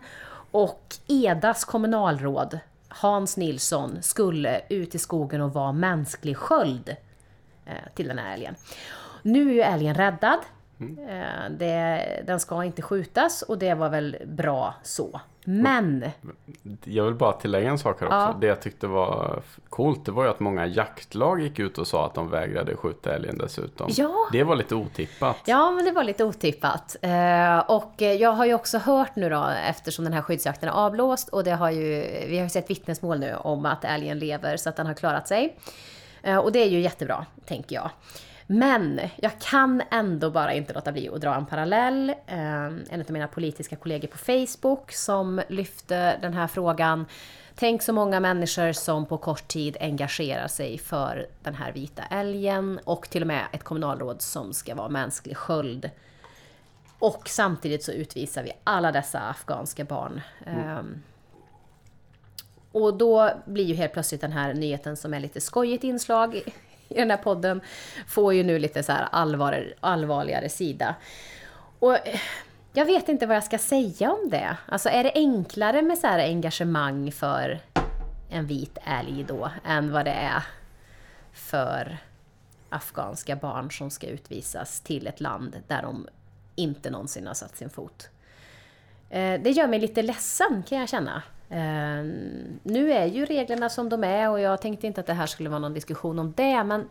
[0.52, 6.96] Och Edas kommunalråd, Hans Nilsson, skulle ut i skogen och vara mänsklig sköld
[7.66, 8.56] eh, till den här älgen.
[9.22, 10.40] Nu är ju älgen räddad.
[10.80, 15.22] Eh, Det, den ska inte skjutas och det var väl bra så.
[15.48, 16.06] Men,
[16.84, 18.18] Jag vill bara tillägga en sak här också.
[18.18, 18.38] Ja.
[18.42, 22.06] Det jag tyckte var coolt, det var ju att många jaktlag gick ut och sa
[22.06, 23.88] att de vägrade skjuta älgen dessutom.
[23.96, 24.14] Ja.
[24.32, 25.38] Det var lite otippat.
[25.46, 26.96] ja men det var lite otippat.
[27.02, 30.74] Eh, och eh, jag har ju också hört nu då, eftersom den här skyddsjakten är
[30.74, 34.58] avblåst och det har ju, vi har ju sett vittnesmål nu om att älgen lever
[34.58, 35.58] så att den har klarat sig.
[36.44, 37.90] Och det är ju jättebra, tänker jag.
[38.48, 42.10] Men jag kan ändå bara inte låta bli att dra en parallell.
[42.10, 47.06] Eh, en av mina politiska kollegor på Facebook som lyfte den här frågan.
[47.56, 52.80] Tänk så många människor som på kort tid engagerar sig för den här vita älgen
[52.84, 55.90] och till och med ett kommunalråd som ska vara mänsklig sköld.
[57.00, 60.22] Och samtidigt så utvisar vi alla dessa afghanska barn.
[60.46, 61.04] Ehm,
[62.72, 66.42] och då blir ju helt plötsligt den här nyheten som är lite skojigt inslag
[66.88, 67.62] i, den här podden,
[68.08, 70.96] får ju nu lite så här allvar, allvarligare sida.
[71.80, 72.20] Och eh,
[72.74, 74.58] jag vet inte vad jag ska säga om det.
[74.66, 77.60] Alltså är det enklare med så här engagemang för
[78.30, 80.44] en vit älg då, än vad det är
[81.34, 81.98] för
[82.70, 86.08] afghanska barn som ska utvisas till ett land där de
[86.56, 88.10] inte någonsin har satt sin fot.
[89.10, 91.24] Eh, det gör mig lite ledsen kan jag känna.
[91.50, 92.04] Eh,
[92.64, 95.50] Nu är ju reglerna som de är och jag tänkte inte att det här skulle
[95.50, 96.90] vara någon diskussion om det men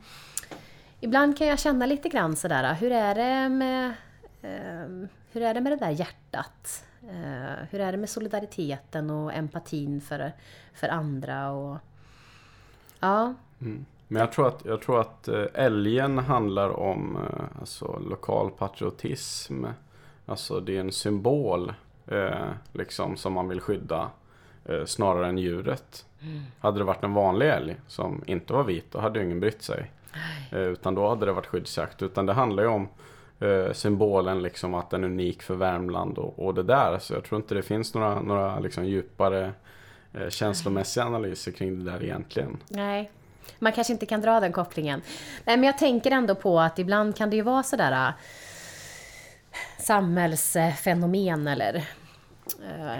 [1.00, 3.86] ibland kan jag känna lite grann sådär, hur är det med,
[4.42, 6.84] eh, hur är det, med det där hjärtat?
[7.08, 10.32] Eh, Hur är det med solidariteten och empatin för,
[10.74, 11.50] för andra?
[11.50, 11.78] Och,
[13.00, 13.84] ja, mm.
[14.08, 19.64] Men jag tror att, jag tror att eh, älgen handlar om eh, alltså, lokal patriotism.
[20.26, 21.72] Alltså det är en symbol
[22.06, 24.10] eh, liksom som man vill skydda
[24.86, 26.06] snarare än djuret.
[26.60, 29.62] Hade det varit en vanlig älg som inte var vit då hade ju ingen brytt
[29.62, 29.90] sig.
[30.52, 32.02] Eh, utan då hade det varit skyddsjakt.
[32.02, 32.88] Utan det handlar ju om
[33.40, 36.98] eh, symbolen liksom att den är unik för Värmland och, och det där.
[36.98, 39.52] Så jag tror inte det finns några, några liksom djupare
[40.12, 42.56] eh, känslomässiga analyser kring det där egentligen.
[42.68, 43.10] Nej,
[43.58, 45.02] man kanske inte kan dra den kopplingen.
[45.44, 48.14] Nej, men jag tänker ändå på att ibland kan det ju vara sådär äh,
[49.78, 51.84] samhällsfenomen eller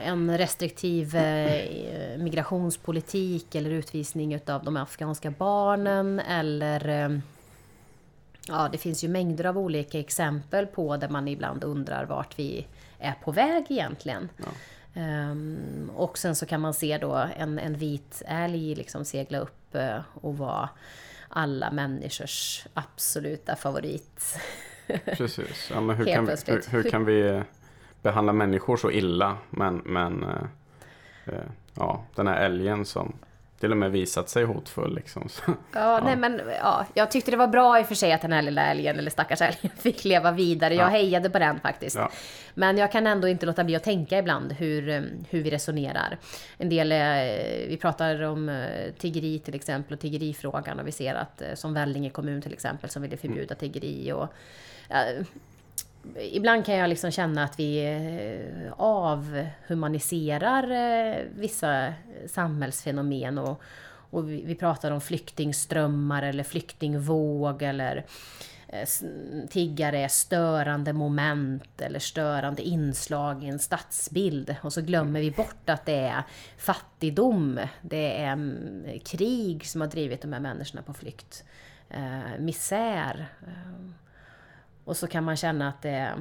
[0.04, 7.18] en restriktiv äh, migrationspolitik eller utvisning utav de afghanska barnen eller äh,
[8.48, 12.66] Ja, det finns ju mängder av olika exempel på där man ibland undrar vart vi
[12.98, 14.28] är på väg egentligen.
[14.94, 19.74] Ehm, och sen så kan man se då en, en vit älg liksom segla upp
[19.74, 20.68] eh, och vara
[21.28, 24.38] alla människors absoluta favorit.
[25.04, 25.70] Precis.
[25.70, 27.42] Ja, men hur, kan vi, hur, hur kan vi
[28.04, 29.36] behandla människor så illa?
[29.50, 31.40] Men, men eh, eh,
[31.74, 33.12] ja, den här älgen som
[33.60, 34.94] till och med visat sig hotfull.
[34.94, 35.28] Liksom.
[35.28, 38.22] Så, Ja, nej men ja, jag tyckte det var bra i och för sig att
[38.22, 40.74] den här lilla älgen, eller stackars älgen, fick leva vidare.
[40.74, 40.90] Jag Ja.
[40.90, 41.96] hejade på den faktiskt.
[41.96, 42.10] Ja.
[42.54, 46.18] Men jag kan ändå inte låta bli att tänka ibland hur, eh, hur vi resonerar.
[46.58, 46.98] En del, eh,
[47.68, 48.66] vi pratar om
[48.98, 53.02] tiggeri till exempel och tiggerifrågan och vi ser att som Vellinge kommun till exempel som
[53.02, 54.28] ville förbjuda tiggeri och
[56.16, 61.94] Ibland kan jag liksom känna att vi eh, avhumaniserar eh, vissa
[62.26, 63.62] samhällsfenomen och,
[64.10, 68.04] och vi, vi pratar om flyktingströmmar eller flyktingvåg eller
[68.68, 68.88] eh,
[69.50, 74.56] tiggare är störande moment eller störande inslag i en stadsbild.
[74.62, 76.22] Och så glömmer vi bort att det är
[76.58, 81.44] fattigdom, det är mm, krig som har drivit de här människorna på flykt.
[82.38, 83.26] Misär.
[84.84, 86.12] Och så kan man känna att det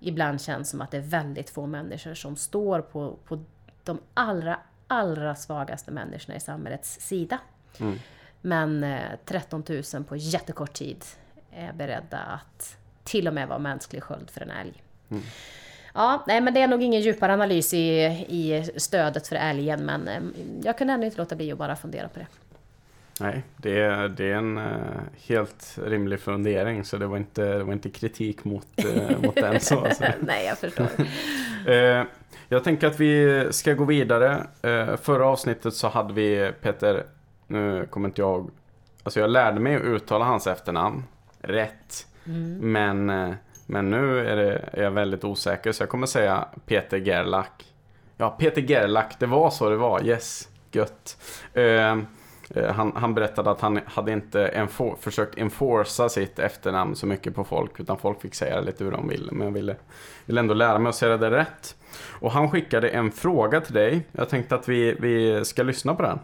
[0.00, 3.44] ibland känns som att det är väldigt få människor som står på, på
[3.84, 7.38] de allra, allra svagaste människorna i samhällets sida.
[8.40, 11.04] Men eh, 13 000 på jättekort tid
[11.52, 14.82] är beredda att till och med vara mänsklig sköld för en älg.
[15.94, 17.88] Ja, nej men det är nog ingen djupare analys i,
[18.28, 20.22] i stödet för älgen men eh,
[20.62, 22.26] jag kunde ändå inte låta bli att bara fundera på det.
[23.20, 24.64] Nej, det är, det är en eh,
[25.26, 26.84] helt rimlig fundering.
[26.84, 29.60] Så det var inte, det var inte kritik mot, eh, mot den.
[29.60, 30.04] Så, alltså.
[30.20, 30.88] nej, jag förstår.
[31.66, 32.04] Eh,
[32.48, 34.46] jag tänker att vi ska gå vidare.
[35.02, 37.06] Förra avsnittet så hade vi Peter,
[37.46, 38.50] nu kommer inte jag,
[39.02, 41.02] alltså jag lärde mig att uttala hans efternamn
[41.40, 42.06] rätt.
[42.60, 43.34] Men, eh,
[43.66, 47.48] men nu är, det, är jag väldigt osäker så jag kommer säga Peter Gerlach.
[48.16, 50.04] Ja, Peter Gerlach, det var så det var.
[50.04, 51.16] Yes, gött.
[52.54, 57.34] Eh, han, han berättade att han hade inte enfor, försökt enforca sitt efternamn så mycket
[57.34, 59.32] på folk utan folk fick säga lite hur de ville.
[59.32, 59.76] Men jag ville,
[60.26, 61.76] ville ändå lära mig att säga det rätt.
[62.20, 64.06] Och han skickade en fråga till dig.
[64.12, 66.18] Jag tänkte att vi, vi ska lyssna på den.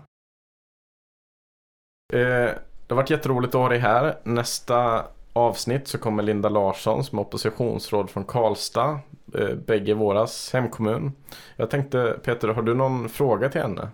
[2.13, 2.51] Eh,
[2.87, 4.19] det har varit jätteroligt att ha dig här.
[4.23, 8.99] Nästa avsnitt så kommer Linda Larsson som är oppositionsråd från Karlstad
[9.35, 11.13] eh, bägge våras hemkommun.
[11.57, 13.89] Jag tänkte Peter, har du någon fråga till henne?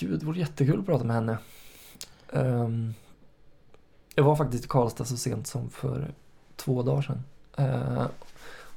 [0.00, 1.38] Gud, det vore jättekul att prata med henne.
[2.32, 2.94] Um,
[4.14, 6.12] jag var faktiskt i Karlstad så sent som för
[6.56, 7.22] två dagar sedan.
[7.58, 8.06] Uh,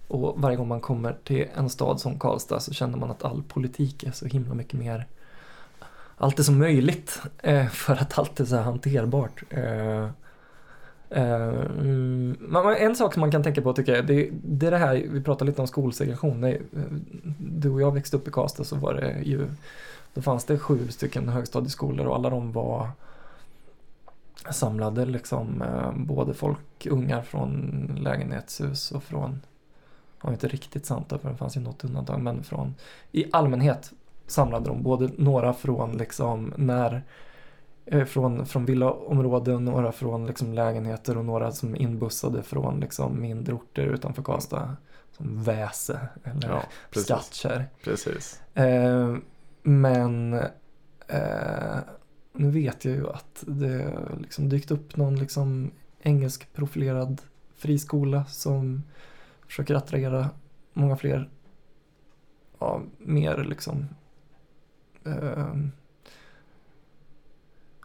[0.07, 3.43] och varje gång man kommer till en stad som Karlstad så känner man att all
[3.43, 5.07] politik är så himla mycket mer
[6.17, 9.43] allt är så möjligt uh, för att allt är så här hanterbart.
[9.53, 10.09] Uh, eh,
[11.09, 15.05] eh en sak som man kan tänka på tycker jag, det, det är det här,
[15.11, 16.55] vi pratade lite om skolsegregation.
[17.37, 19.47] Du och jag växte upp i Karlstad så var det ju,
[20.13, 22.89] då fanns det sju stycken högstadieskolor och alla de var
[24.51, 27.71] samlade liksom eh, både folk, ungar från
[28.01, 29.41] lägenhetshus och från,
[30.21, 32.75] var inte riktigt sant för det fanns ju något undantag, men från
[33.11, 33.91] i allmänhet
[34.27, 37.03] samlade de både några från liksom när
[37.85, 43.53] eh, från, från villaområden, några från liksom lägenheter och några som inbussade från liksom mindre
[43.53, 44.75] orter utanför Karlstad.
[45.17, 47.05] Som Väse eller Ja, precis.
[47.05, 47.65] Skattkärr.
[47.83, 48.41] Precis.
[48.53, 49.15] Eh,
[49.63, 50.33] men
[51.07, 51.77] eh,
[52.33, 55.71] nu vet jag ju att det liksom dykt upp någon liksom
[56.01, 57.21] engelskprofilerad
[57.55, 58.83] friskola som
[59.47, 60.29] försöker attrahera
[60.73, 61.29] många fler,
[62.59, 63.87] ja, mer liksom
[65.03, 65.55] eh,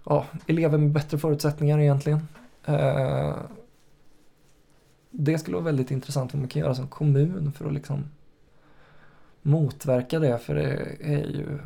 [0.05, 2.29] ja, elever med bättre förutsättningar egentligen.
[2.64, 3.37] Eh,
[5.11, 8.05] det skulle vara väldigt intressant vad man kan göra som kommun för att liksom
[9.42, 11.59] motverka det för det är ju,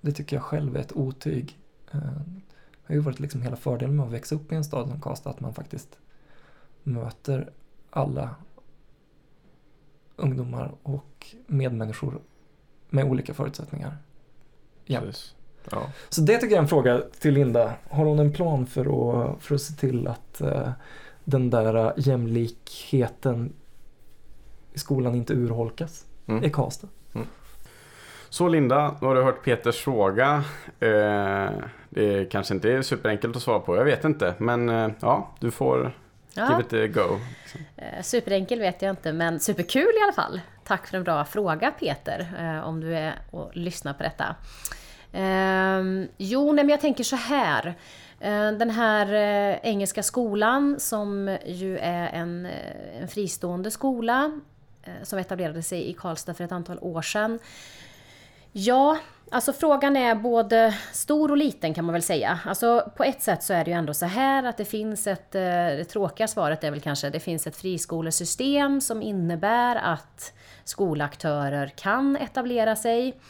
[0.00, 1.58] det tycker jag själv är ett otyg.
[1.92, 2.00] Eh,
[2.86, 5.00] Det har ju varit liksom hela fördelen med att växa upp i en stad som
[5.00, 5.98] Karlstad att man faktiskt
[6.82, 7.50] möter
[7.90, 8.34] alla
[10.16, 12.20] ungdomar och medmänniskor
[12.90, 13.96] med olika förutsättningar.
[14.84, 15.00] Ja.
[15.70, 15.82] Ja.
[16.08, 17.74] Så det tycker jag är en fråga till Linda.
[17.90, 20.70] Har hon en plan för att, för att se till att eh,
[21.24, 23.52] den där jämlikheten
[24.72, 26.44] i skolan inte urholkas Mm.
[26.44, 26.88] i Karlstad?
[28.30, 30.44] Så Linda, då har du hört Peters fråga.
[30.80, 31.50] Eh,
[31.90, 34.34] det kanske inte är superenkelt att svara på, jag vet inte.
[34.38, 35.96] Men eh, ja, du får
[36.34, 36.48] Ja.
[36.50, 37.18] give it a go.
[37.76, 40.40] Eh, Superenkel vet jag inte, men superkul i alla fall.
[40.64, 44.36] Tack för en bra fråga Peter, eh, om du är och lyssnar på detta.
[45.12, 47.66] Ehm, jo, nej, men jag tänker så här.
[48.20, 49.06] Eh, Den här
[49.52, 52.46] eh, engelska skolan som ju är en,
[53.00, 54.40] en fristående skola
[55.02, 57.38] som etablerade sig i Karlstad för ett antal år sedan.
[58.52, 58.98] Ja,
[59.30, 62.40] alltså frågan är både stor och liten kan man väl säga.
[62.44, 65.34] Alltså på ett sätt så är det ju ändå så här att det finns ett,
[65.34, 70.32] eh, det tråkiga svaret är väl kanske, det finns ett friskolesystem som innebär att
[70.64, 73.20] skolaktörer kan etablera sig.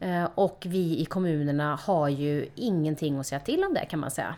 [0.00, 4.10] Eh, och vi i kommunerna har ju ingenting att säga till om det kan man
[4.10, 4.34] säga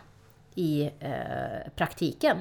[0.55, 2.37] i eh, praktiken.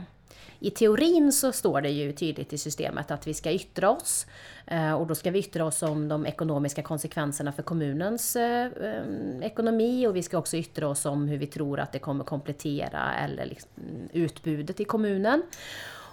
[0.58, 4.26] I teorin så står det ju tydligt i systemet att vi ska yttra oss
[4.66, 9.02] eh, och då ska vi yttra oss om de ekonomiska konsekvenserna för kommunens eh, eh,
[9.42, 13.14] ekonomi och vi ska också yttra oss om hur vi tror att det kommer komplettera
[13.14, 15.42] eller liksom, mm, utbudet i kommunen.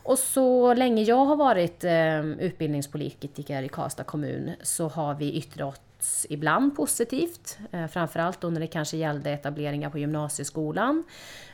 [0.03, 1.83] Och så länge jag har varit
[2.39, 8.59] utbildningspolitiker i Karlstad kommun så har vi yttrat oss ibland positivt, eh, framförallt då när
[8.59, 11.03] det kanske gällde etableringar på gymnasieskolan.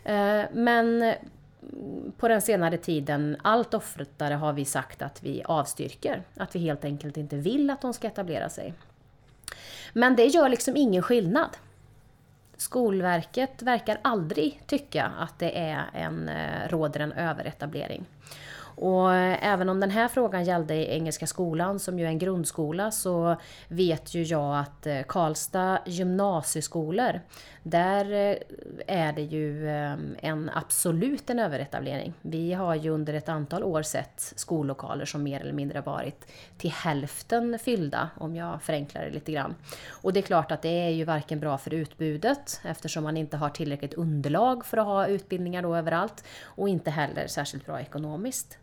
[0.04, 1.14] Eh, men
[2.18, 6.24] på den senare tiden, allt oftare har vi sagt att vi avstyrker.
[6.38, 8.74] Att vi helt enkelt inte vill att de ska etablera sig.
[9.94, 11.58] Men det gör liksom ingen skillnad.
[12.58, 18.06] Skolverket verkar aldrig tycka att det är en, eh, råder en överetablering.
[18.78, 22.92] Och eh, även om den här frågan gällde Engelska skolan, som ju är en grundskola,
[22.92, 23.36] så
[23.68, 27.22] vet ju jag att eh, Karlstad gymnasieskolor,
[27.64, 28.38] där eh,
[28.88, 29.70] är det ju
[30.20, 32.14] en absolut en överetablering.
[32.22, 36.72] Vi har ju under ett antal år sett skollokaler som mer eller mindre varit till
[36.72, 39.56] hälften fyllda, om jag förenklar det lite grann.
[39.90, 43.38] Och det är klart att det är ju varken bra för utbudet, eftersom man inte
[43.38, 48.58] har tillräckligt underlag för att ha utbildningar då överallt, och inte heller särskilt bra ekonomiskt.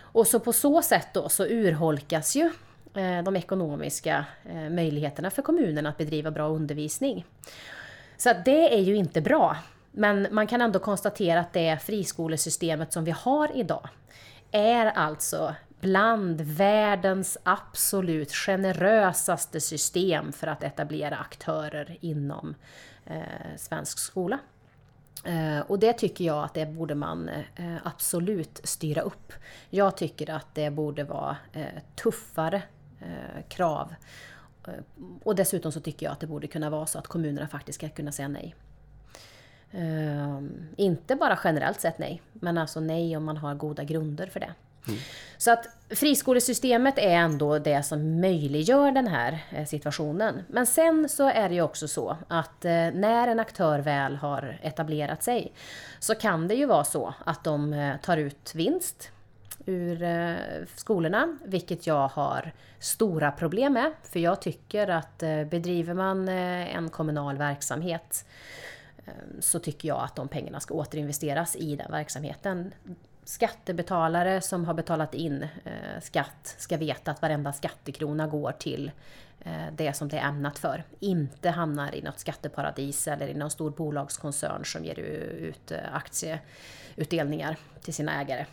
[0.00, 2.50] Och så på så sätt då så urholkas ju
[2.94, 7.26] eh, de ekonomiska eh, möjligheterna för kommunen att bedriva bra undervisning.
[8.16, 9.56] Så att det är ju inte bra.
[9.90, 13.88] Men man kan ändå konstatera att det friskolesystemet som vi har idag
[14.52, 22.54] är alltså bland världens absolut generösaste system för att etablera aktörer inom
[23.06, 24.38] eh, svensk skola.
[25.24, 29.32] Eh, och det tycker jag att det borde man eh, absolut styra upp.
[29.70, 32.62] Jag tycker att det borde vara eh, tuffare
[33.00, 33.94] eh, krav.
[34.66, 34.72] Eh,
[35.22, 37.88] och dessutom så tycker jag att det borde kunna vara så att kommunerna faktiskt ska
[37.88, 38.54] kunna säga nej.
[39.70, 40.40] Eh,
[40.76, 44.54] inte bara generellt sett nej, men alltså nej om man har goda grunder för det.
[45.38, 50.42] Så att friskolesystemet är ändå det som möjliggör den här eh, situationen.
[50.48, 54.58] Men sen så är det ju också så att eh, när en aktör väl har
[54.62, 55.52] etablerat sig
[55.98, 59.10] så kan det ju vara så att de eh, tar ut vinst
[59.66, 60.06] ur
[60.76, 63.92] skolorna, vilket jag har stora problem med.
[64.02, 65.18] För jag tycker att
[65.50, 68.24] bedriver man en kommunal verksamhet
[69.40, 72.72] så tycker jag att de pengarna ska återinvesteras i den verksamheten.
[73.24, 78.90] Skattebetalare som har betalat in eh, skatt ska veta att varenda skattekrona går till
[79.40, 80.84] eh, det som det är ämnat för.
[81.00, 87.56] Inte hamnar i något skatteparadis eller i någon stor bolagskoncern som ger ut eh, aktieutdelningar
[87.80, 88.46] till sina ägare.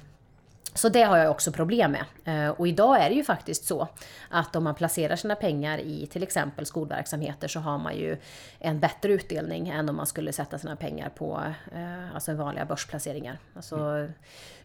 [0.74, 2.06] Så det har jag också problem med.
[2.26, 3.88] Eh, och idag är det ju faktiskt så
[4.30, 8.18] att om man placerar sina pengar i till exempel skolverksamheter så har man ju
[8.60, 11.44] en bättre utdelning än om man skulle sätta sina pengar på
[11.74, 13.40] eh, alltså vanliga börsplaceringar.
[13.56, 14.08] Alltså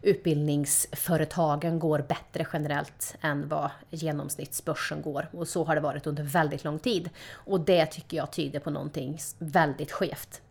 [0.01, 5.27] utbildningsföretagen går bättre generellt än vad genomsnittsbörsen går.
[5.31, 7.09] Och så har det varit under väldigt lång tid.
[7.31, 10.41] Och det tycker jag tyder på någonting väldigt skevt.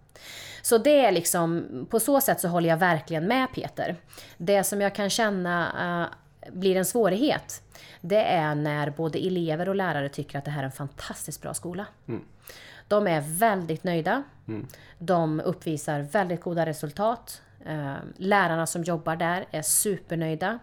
[0.66, 3.96] Så det är liksom, på så sätt så håller jag verkligen med Peter.
[4.36, 5.72] Det som jag kan känna
[6.44, 7.62] eh, blir en svårighet,
[8.00, 11.54] det är när både elever och lärare tycker att det här är en fantastiskt bra
[11.54, 11.86] skola.
[12.88, 14.22] De är väldigt nöjda.
[14.98, 17.42] De uppvisar väldigt goda resultat.
[17.66, 20.58] Eh, lärarna som jobbar där är supernöjda.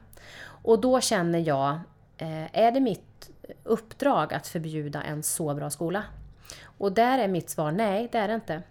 [0.45, 1.79] Och då känner jag,
[2.17, 3.29] eh, är det mitt
[3.63, 6.03] uppdrag att förbjuda en så bra skola?
[6.77, 8.61] Och där är mitt svar nej, det är det inte.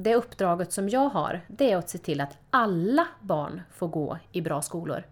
[0.00, 4.18] Det uppdraget som jag har, det är att se till att alla barn får gå
[4.32, 5.04] i bra skolor.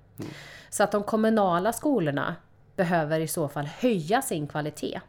[0.70, 2.36] Så att de kommunala skolorna
[2.76, 5.00] behöver i så fall höja sin kvalitet.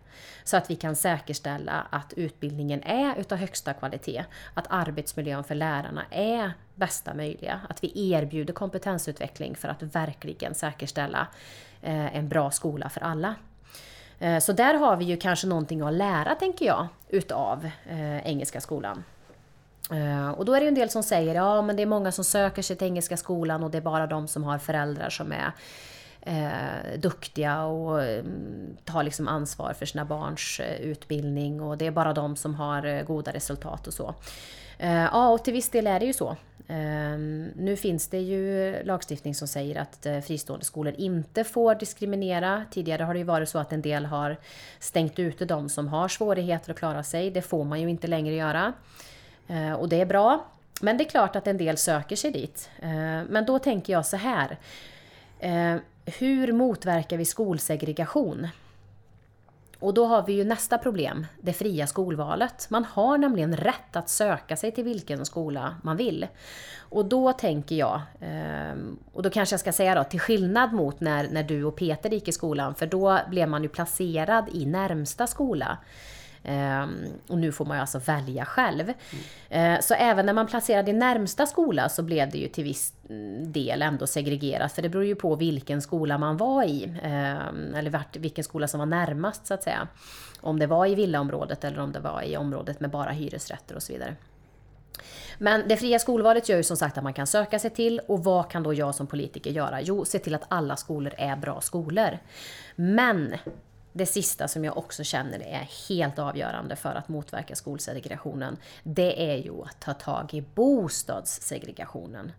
[0.44, 4.26] Så att vi kan säkerställa att utbildningen är utav högsta kvalitet.
[4.54, 7.62] Att arbetsmiljön för lärarna är bästa möjliga.
[7.70, 11.28] Att vi erbjuder kompetensutveckling för att verkligen säkerställa
[11.82, 13.36] eh, en bra skola för alla.
[14.20, 18.62] Eh, Så där har vi ju kanske någonting att lära, tänker jag, utav eh, Engelska
[18.62, 19.04] skolan.
[19.92, 22.12] Eh, och då är det ju en del som säger ja men det är många
[22.12, 25.32] som söker sig till Engelska skolan och det är bara de som har föräldrar som
[25.32, 25.52] är
[26.22, 31.92] eh, duktiga och mm, tar liksom ansvar för sina barns eh, utbildning och det är
[31.92, 34.16] bara de som har eh, goda resultat och så.
[34.78, 36.36] Eh, ja, och till viss del är det ju så.
[36.68, 37.18] Eh,
[37.56, 42.66] nu finns det ju lagstiftning som säger att eh, fristående skolor inte får diskriminera.
[42.72, 44.38] Tidigare har det ju varit så att en del har
[44.80, 47.32] stängt ute de som har svårigheter att klara sig.
[47.32, 48.74] Det får man ju inte längre göra.
[49.48, 50.46] Eh, Och det är bra.
[50.82, 52.70] Men det är klart att en del söker sig dit.
[52.80, 52.90] Eh,
[53.30, 54.58] Men då tänker jag så här.
[55.40, 55.76] Eh,
[56.20, 58.48] Hur motverkar vi skolsegregation?
[59.80, 62.68] Och då har vi ju nästa problem, det fria skolvalet.
[62.70, 66.28] Man har nämligen rätt att söka sig till vilken skola man vill.
[66.80, 71.00] Och då tänker jag, ehm, och då kanske jag ska säga då, till skillnad mot
[71.00, 74.66] när, när du och Peter gick i skolan, för då blev man ju placerad i
[74.66, 75.78] närmsta skola.
[76.44, 76.96] Ehm,
[77.28, 78.94] och nu får man ju alltså välja själv.
[79.50, 79.82] Mm.
[79.82, 82.94] Så även när man placerade i närmsta skola så blev det ju till viss
[83.42, 84.74] del ändå segregerat.
[84.74, 86.98] För det beror ju på vilken skola man var i.
[87.04, 89.88] Ehm, eller vart, vilken skola som var närmast så att säga.
[90.42, 93.84] Om det var i villaområdet eller om det var i området med bara hyresrätter och
[93.84, 94.16] så vidare.
[95.38, 98.24] Men det fria skolvalet gör ju som sagt att man kan söka sig till och
[98.24, 99.82] vad kan då jag som politiker göra?
[99.82, 102.18] Jo, se till att alla skolor är bra skolor.
[102.76, 103.36] Men
[103.98, 109.38] det sista som jag också känner är helt avgörande för att motverka skolsegregationen, det är
[109.38, 112.32] ju att ta tag i bostadssegregationen.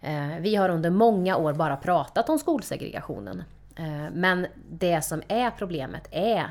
[0.00, 3.44] Eh, Vi har under många år bara pratat om skolsegregationen.
[3.76, 6.50] Eh, Men det som är problemet är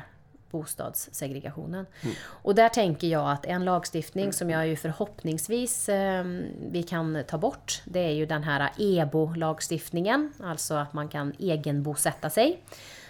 [0.50, 1.86] bostadssegregationen.
[2.24, 6.24] Och där tänker jag att en lagstiftning som jag ju förhoppningsvis eh,
[6.70, 12.30] vi kan ta bort, det är ju den här EBO-lagstiftningen, alltså att man kan egenbosätta
[12.30, 12.62] sig.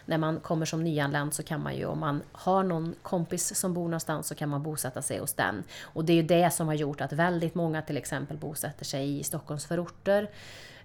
[0.05, 3.75] När man kommer som nyanländ så kan man ju, om man har någon kompis som
[3.75, 5.65] bor någonstans, så kan man bosätta sig hos den.
[5.83, 9.19] Och det är ju det som har gjort att väldigt många till exempel bosätter sig
[9.19, 10.31] i Stockholms förorter.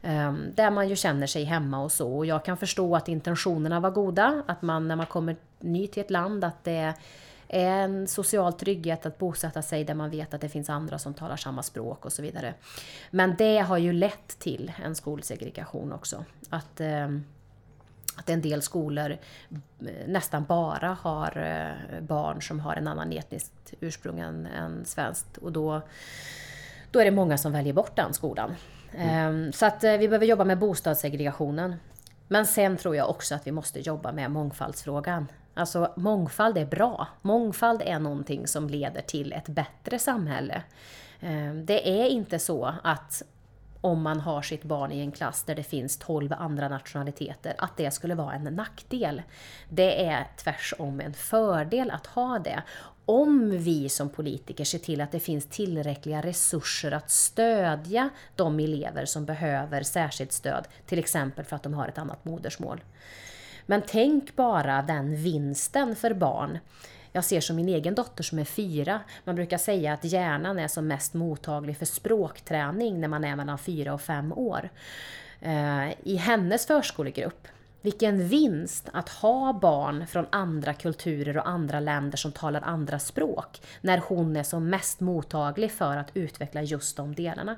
[0.02, 2.18] Ehm, där man ju känner sig hemma och så.
[2.18, 4.44] Och jag kan förstå att intentionerna var goda.
[4.48, 6.94] Att man när man kommer ny till ett land, att det
[7.48, 11.14] är en social trygghet att bosätta sig där man vet att det finns andra som
[11.14, 12.54] talar samma språk och så vidare.
[13.12, 16.26] Men det har ju lett till en skolsegregation också.
[16.50, 17.24] Att, ehm,
[18.18, 19.18] att en del skolor eh,
[20.08, 25.38] nästan bara har eh, barn som har en annan etniskt ursprung än, än svenskt.
[25.38, 25.82] Och då,
[26.92, 28.56] då är det många som väljer bort den skolan.
[28.98, 31.76] Ehm, Så att eh, vi behöver jobba med bostadssegregationen.
[32.28, 35.28] Men sen tror jag också att vi måste jobba med mångfaldsfrågan.
[35.54, 37.08] Alltså mångfald är bra.
[37.22, 40.62] Mångfald är någonting som leder till ett bättre samhälle.
[41.20, 43.24] Ehm, Det är inte så att
[43.82, 47.78] om man har sitt barn i en klass där det finns 12 andra nationaliteter, att
[47.78, 49.22] det skulle vara en nackdel.
[49.70, 52.64] Det är tvärsom en fördel att ha det.
[53.06, 59.06] Om vi som politiker ser till att det finns tillräckliga resurser att stödja de elever
[59.06, 62.82] som behöver särskilt stöd, till exempel för att de har ett annat modersmål.
[63.66, 66.60] Men tänk bara den vinsten för barn
[67.18, 69.00] jag ser som min egen dotter som är fyra.
[69.24, 73.58] Man brukar säga att hjärnan är som mest mottaglig för språkträning när man är mellan
[73.58, 74.70] fyra och fem år.
[75.42, 77.48] Eh, I hennes förskolegrupp
[77.82, 83.62] vilken vinst att ha barn från andra kulturer och andra länder som talar andra språk
[83.82, 87.56] när hon är som mest mottaglig för att utveckla just de delarna.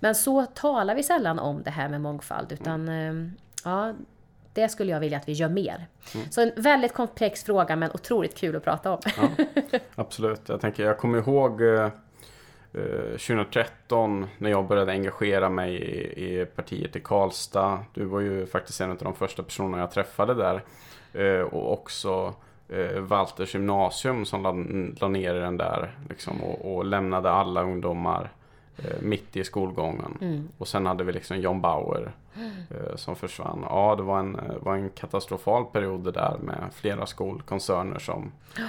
[0.00, 3.30] Men så talar vi sällan om det här med mångfald utan eh,
[3.64, 3.94] ja,
[4.58, 5.86] det skulle jag vilja att vi gör mer.
[6.14, 6.26] Mm.
[6.30, 9.00] Så en väldigt komplex fråga men otroligt kul att prata om.
[9.16, 9.44] Ja,
[9.94, 10.48] absolut.
[10.48, 11.88] Jag tänker, jag kommer ihåg eh,
[12.72, 17.78] 2013 eh, när jag började engagera mig i, i, partiet i Karlstad.
[17.94, 20.64] Du var ju faktiskt en av de första personerna jag träffade där.
[21.12, 22.34] Eh, och också
[22.68, 24.42] eh, Walters gymnasium som
[25.00, 28.30] la, ner den där liksom, och, och lämnade alla ungdomar
[29.00, 30.18] mitt i skolgången.
[30.20, 30.48] Mm.
[30.58, 32.12] Och sen hade vi liksom John Bauer
[32.70, 33.64] eh, som försvann.
[33.68, 38.32] Ja, det var en, eh, var en katastrofal period det där med flera skolkoncerner som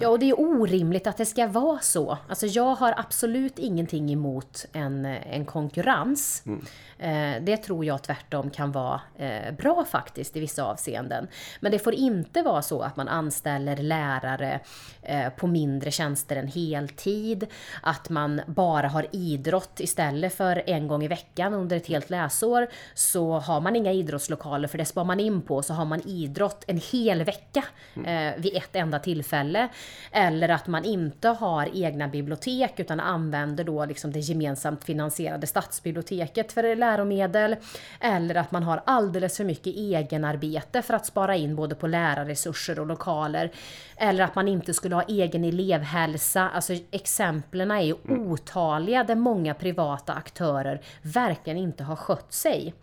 [0.00, 2.18] Ja, och det är orimligt att det ska vara så.
[2.28, 6.42] Alltså jag har absolut ingenting emot en, en konkurrens.
[6.46, 6.64] Mm.
[7.00, 11.28] Eh, det tror jag tvärtom kan vara eh, bra faktiskt i vissa avseenden.
[11.60, 14.60] Men det får inte vara så att man anställer lärare
[15.02, 17.46] eh, på mindre tjänster än heltid.
[17.82, 22.68] Att man bara har idrott istället för en gång i veckan under ett helt läsår.
[22.94, 25.62] Så har man inga idrottslokaler för det spar man in på.
[25.62, 27.64] Så har man idrott en hel vecka
[27.96, 28.40] mm.
[28.40, 29.68] vid ett enda tillfälle.
[30.12, 36.52] Eller att man inte har egna bibliotek utan använder då liksom det gemensamt finansierade stadsbiblioteket
[36.52, 37.56] för läromedel.
[38.00, 42.80] Eller att man har alldeles för mycket egenarbete för att spara in både på lärarresurser
[42.80, 43.50] och lokaler.
[43.96, 46.48] Eller att man inte skulle ha egen elevhälsa.
[46.48, 48.32] Alltså exemplen är ju mm.
[48.32, 52.74] otaliga där många privata aktörer verkligen inte har skött sig.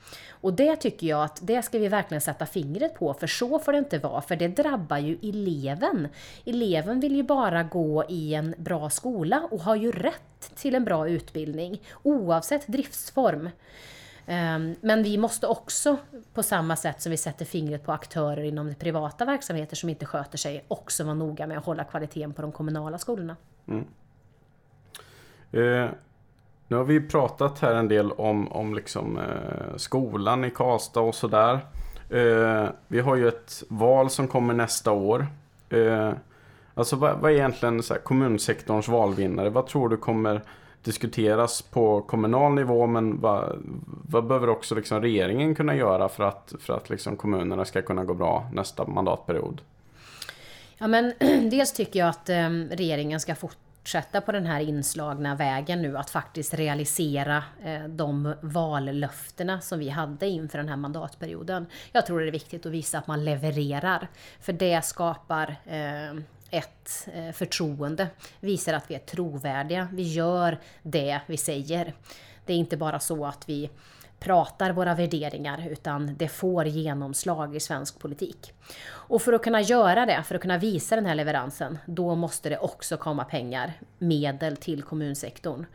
[0.47, 3.71] Och det tycker jag att det ska vi verkligen sätta fingret på, för så får
[3.71, 6.07] det inte vara, för det drabbar ju eleven.
[6.45, 10.85] Eleven vill ju bara gå i en bra skola och har ju rätt till en
[10.85, 13.49] bra utbildning, oavsett driftsform.
[14.25, 15.97] Ehm, men vi måste också,
[16.33, 20.37] på samma sätt som vi sätter fingret på aktörer inom privata verksamheter som inte sköter
[20.37, 23.35] sig, också vara noga med att hålla kvaliteten på de kommunala skolorna.
[23.67, 23.85] Mm.
[25.51, 25.91] Eh,
[26.67, 31.15] nu har vi pratat här en del om, om liksom, eh, skolan i Karlstad och
[31.15, 31.59] sådär.
[32.09, 35.27] Eh, vi har ju ett val som kommer nästa år.
[35.69, 36.11] Eh,
[36.73, 39.49] alltså vad, vad är egentligen så här, kommunsektorns valvinnare?
[39.49, 40.41] Vad tror du kommer
[40.83, 43.57] diskuteras på kommunal nivå men vad,
[44.09, 48.03] vad behöver också liksom regeringen kunna göra för att, för att liksom kommunerna ska kunna
[48.03, 49.61] gå bra nästa mandatperiod?
[50.77, 51.13] Ja men
[51.49, 53.57] dels tycker jag att eh, regeringen ska fort
[53.87, 59.89] fortsätta på den här inslagna vägen nu att faktiskt realisera eh, de vallöftena som vi
[59.89, 61.65] hade inför den här mandatperioden.
[61.91, 64.07] Jag tror det är viktigt att visa att man levererar,
[64.39, 66.11] för det skapar eh,
[66.49, 68.07] ett eh, förtroende,
[68.39, 71.93] visar att vi är trovärdiga, vi gör det vi säger.
[72.45, 73.69] Det är inte bara så att vi
[74.19, 78.53] pratar våra värderingar utan det får genomslag i svensk politik.
[78.89, 82.49] Och för att kunna göra det, för att kunna visa den här leveransen, då måste
[82.49, 85.65] det också komma pengar, medel till kommunsektorn.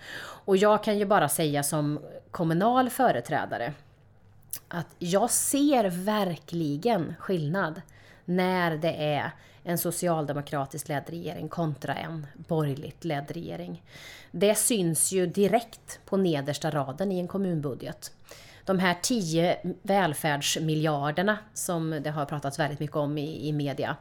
[0.45, 3.73] Och jag kan ju bara säga som kommunal företrädare
[4.69, 7.83] att jag ser verkligen skillnad
[8.25, 9.31] när det är
[9.65, 13.83] en socialdemokratiskt ledd regering kontra en borgerligt ledd regering.
[14.31, 18.13] Det syns ju direkt på nedersta raden i en kommunbudget.
[18.65, 23.97] De här 10 välfärdsmiljarderna som det har pratats väldigt mycket om i, i media.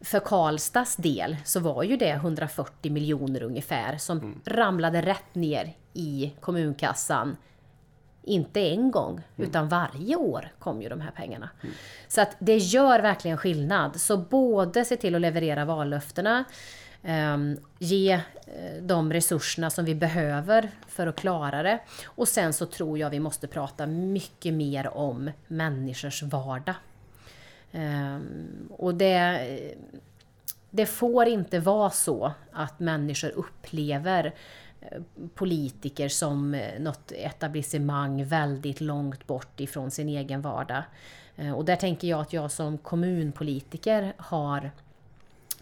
[0.00, 4.40] För Karlstads del så var ju det 140 miljoner ungefär som mm.
[4.44, 7.36] ramlade rätt ner i kommunkassan
[8.22, 9.48] inte en gång, mm.
[9.48, 11.50] utan varje år kom ju de här pengarna.
[11.62, 11.74] Mm.
[12.08, 14.00] Så att det gör verkligen skillnad.
[14.00, 16.44] Så både se till att leverera vallöftena,
[17.02, 21.80] um, ge uh, de resurserna som vi behöver för att klara det.
[22.04, 26.74] Och sen så tror jag vi måste prata mycket mer om människors vardag.
[27.72, 29.48] Um, och det,
[30.70, 34.34] det får inte vara så att människor upplever
[35.34, 40.82] politiker som eh, något etablissemang väldigt långt bort ifrån sin egen vardag.
[41.36, 44.70] Eh, och där tänker jag att jag som kommunpolitiker har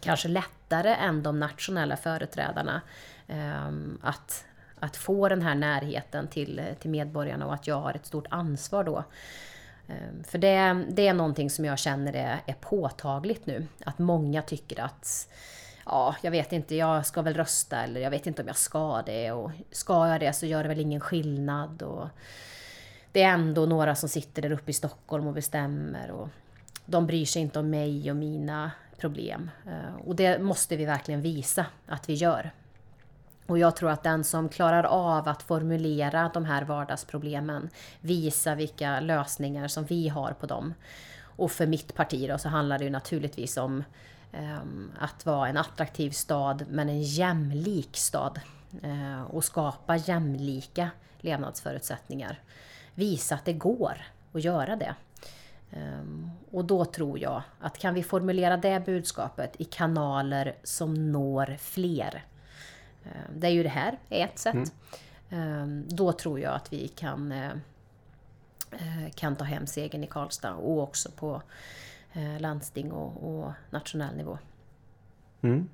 [0.01, 2.81] kanske lättare än de nationella företrädarna
[3.27, 4.45] ehm, att,
[4.81, 8.85] att få den här närheten till, till medborgarna och att jag har ett stort ansvar
[8.85, 9.05] då.
[9.89, 13.66] Ehm, för det, det är någonting som jag känner är, är påtagligt nu.
[13.85, 15.29] Att många tycker att
[15.91, 19.03] ja, jag vet inte, jag ska väl rösta eller jag vet inte om jag ska
[19.07, 22.09] det och ska jag det så gör det väl ingen skillnad och
[23.12, 26.28] det är ändå några som sitter där uppe i Stockholm och bestämmer och
[26.86, 29.51] de bryr sig inte om mig och mina problem.
[29.66, 32.51] Eh, och det måste vi verkligen visa att vi gör.
[33.47, 37.70] Och jag tror att den som klarar av att formulera de här vardagsproblemen,
[38.01, 40.74] visa vilka lösningar som vi har på dem.
[41.37, 43.85] Och för mitt parti då så handlar det ju naturligtvis om
[44.33, 48.41] um, att vara en attraktiv stad men en jämlik stad.
[48.85, 52.41] Uh, och skapa jämlika levnadsförutsättningar.
[52.95, 54.03] Visa att det går
[54.33, 54.95] att göra det.
[55.76, 61.57] Um, och då tror jag att kan vi formulera det budskapet i kanaler som når
[61.61, 62.24] fler
[63.05, 64.55] Ehm, det är ju det här, ett sätt.
[64.55, 64.68] Mm.
[65.31, 67.53] Ehm, då tror jag att vi kan, eh,
[68.73, 71.43] Eh, kan ta hem segern i Karlstad och också på
[72.12, 74.39] eh, landsting och, och nationell nivå.
[75.43, 75.68] Mm.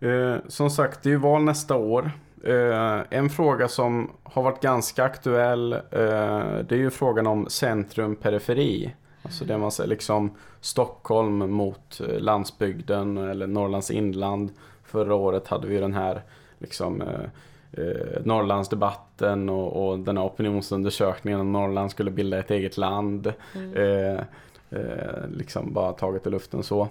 [0.00, 2.10] Eh, som sagt, det är ju val nästa år.
[2.44, 5.78] Eh, en fråga som har varit ganska aktuell eh,
[6.68, 8.94] det är ju frågan om centrum-periferi.
[9.22, 14.50] Alltså det man säger liksom Stockholm mot eh, landsbygden eller Norrlands inland
[14.84, 16.22] Förra året hade vi den här
[16.58, 17.02] liksom,
[17.76, 23.32] eh, eh, Norrlandsdebatten och, och den här opinionsundersökningen om Norrland skulle bilda ett eget land.
[23.54, 23.74] Mm.
[23.74, 24.20] Eh,
[24.70, 26.88] eh, liksom bara taget i luften så.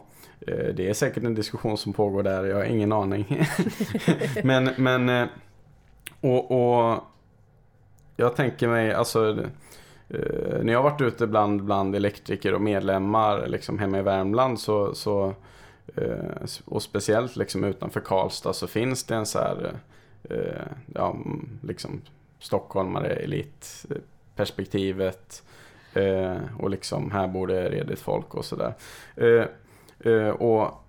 [0.47, 3.47] Eh, det är säkert en diskussion som pågår där, jag har ingen aning.
[4.43, 5.27] men, men eh,
[6.21, 7.03] och, och
[8.17, 9.37] jag tänker mig, alltså
[10.61, 14.93] när jag har varit ute bland, bland elektriker och medlemmar liksom hemma i Värmland så,
[14.93, 15.33] så
[15.95, 19.71] Eh, och speciellt liksom utanför Karlstad så finns det en så här,
[20.29, 22.01] eh, ja, mm, liksom
[22.39, 25.43] stockholmare elitperspektivet.
[25.93, 28.73] Eh, och liksom här bor det redigt folk och sådär.
[29.15, 29.45] Eh,
[30.11, 30.85] eh, och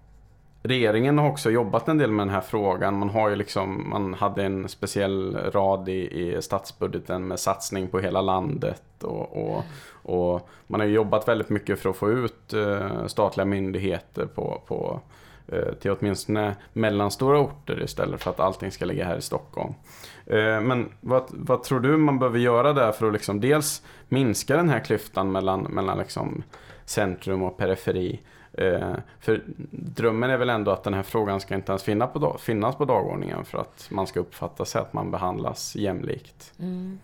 [0.67, 2.99] Regeringen har också jobbat en del med den här frågan.
[2.99, 8.01] Man har ju liksom, man hade en speciell rad i, i statsbudgeten med satsning på
[8.01, 8.83] hela landet.
[9.03, 14.27] Och, och, och man har jobbat väldigt mycket för att få ut eh, statliga myndigheter
[14.27, 15.01] på, på
[15.49, 19.75] Eh, till åtminstone mellanstora orter istället för att allting ska ligga här i Stockholm.
[20.27, 24.57] Eh, men vad, vad tror du man behöver göra där för att liksom dels minska
[24.57, 26.43] den här klyftan mellan, mellan liksom
[26.85, 28.21] centrum och periferi
[28.53, 32.39] eh, för drömmen är väl ändå att den här frågan ska inte ens finnas på,
[32.41, 36.53] finnas på dagordningen för att man ska uppfatta sig att man behandlas jämlikt.
[36.59, 36.99] Mm.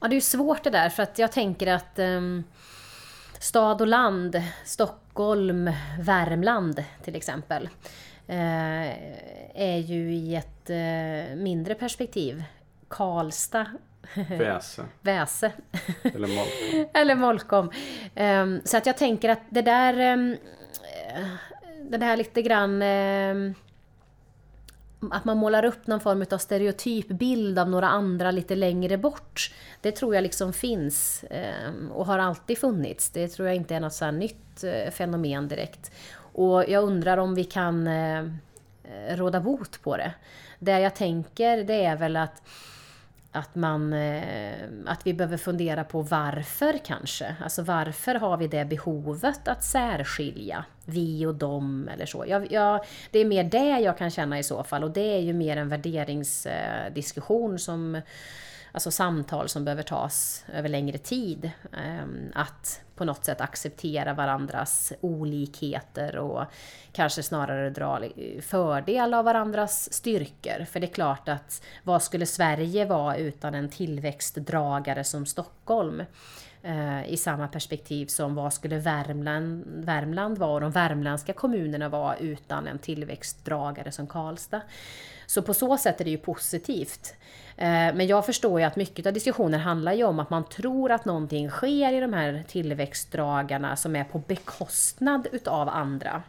[0.00, 2.44] Ja, det är ju svårt det där för att jag tänker att um,
[3.44, 5.70] stad och land, Stockholm,
[6.00, 7.68] Värmland till exempel,
[8.28, 8.88] uh,
[9.54, 12.44] är ju i ett uh, mindre perspektiv.
[12.88, 13.66] Karlstad
[14.28, 14.84] Väse.
[15.02, 15.52] Väse.
[16.02, 16.88] Eller Molkom.
[17.00, 17.70] Eller Molkom.
[18.16, 20.12] Um, så att jag tänker att det där...
[20.12, 20.36] Um,
[21.90, 22.82] det där lite grann...
[22.82, 23.54] Um,
[25.12, 29.52] att man målar upp någon form av stereotyp bild av några andra lite längre bort.
[29.80, 33.10] Det tror jag liksom finns ehm, och har alltid funnits.
[33.10, 35.92] Det tror jag inte är något så nytt eh, fenomen direkt.
[36.16, 38.24] Och jag undrar om vi kan eh,
[39.08, 40.12] råda bot på det.
[40.58, 42.42] Det jag tänker det är väl att
[43.34, 47.36] att, man, eh, att vi behöver fundera på varför kanske.
[47.42, 52.24] Alltså varför har vi det behovet att särskilja vi och dem eller så.
[52.28, 55.20] Jag, jag, det är mer det jag kan känna i så fall och det är
[55.20, 58.00] ju mer en värderingsdiskussion som
[58.74, 61.50] alltså samtal som behöver tas över längre tid.
[61.72, 66.44] Ehm, att på något sätt acceptera varandras olikheter och
[66.92, 68.00] kanske snarare dra
[68.42, 70.64] fördel av varandras styrkor.
[70.64, 76.02] För det är klart att vad skulle Sverige vara utan en tillväxtdragare som Stockholm?
[76.66, 82.16] Eh, i samma perspektiv som vad skulle Värmland, Värmland vara och de värmländska kommunerna vara
[82.16, 84.60] utan en tillväxtdragare som Karlstad.
[85.26, 87.14] Så på så sätt är det ju positivt.
[87.56, 90.92] Eh, men jag förstår ju att mycket av diskussionen handlar ju om att man tror
[90.92, 96.22] att någonting sker i de här tillväxtdragarna som är på bekostnad utav andra.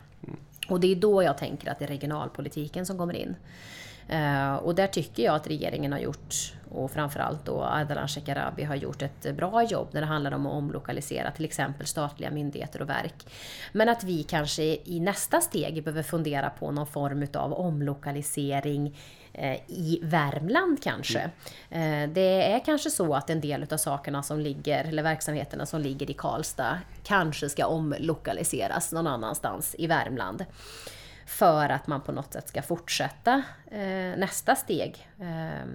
[0.70, 3.36] Och det är då jag tänker att det är regionalpolitiken som kommer in.
[4.08, 8.76] Eh, och där tycker jag att regeringen har gjort, och framförallt då Ardalan Shekarabi har
[8.76, 12.90] gjort ett bra jobb när det handlar om att omlokalisera till exempel statliga myndigheter och
[12.90, 13.26] verk.
[13.72, 18.98] Men att vi kanske i nästa steg behöver fundera på någon form av omlokalisering
[19.34, 21.30] eh, i Värmland kanske.
[21.70, 22.14] Mm.
[22.14, 26.10] Det är kanske så att en del av sakerna som ligger, eller verksamheterna som ligger
[26.10, 30.46] i Karlstad, kanske ska omlokaliseras någon annanstans i Värmland
[31.26, 35.66] för att man på något sätt ska fortsätta eh, nästa steg eh,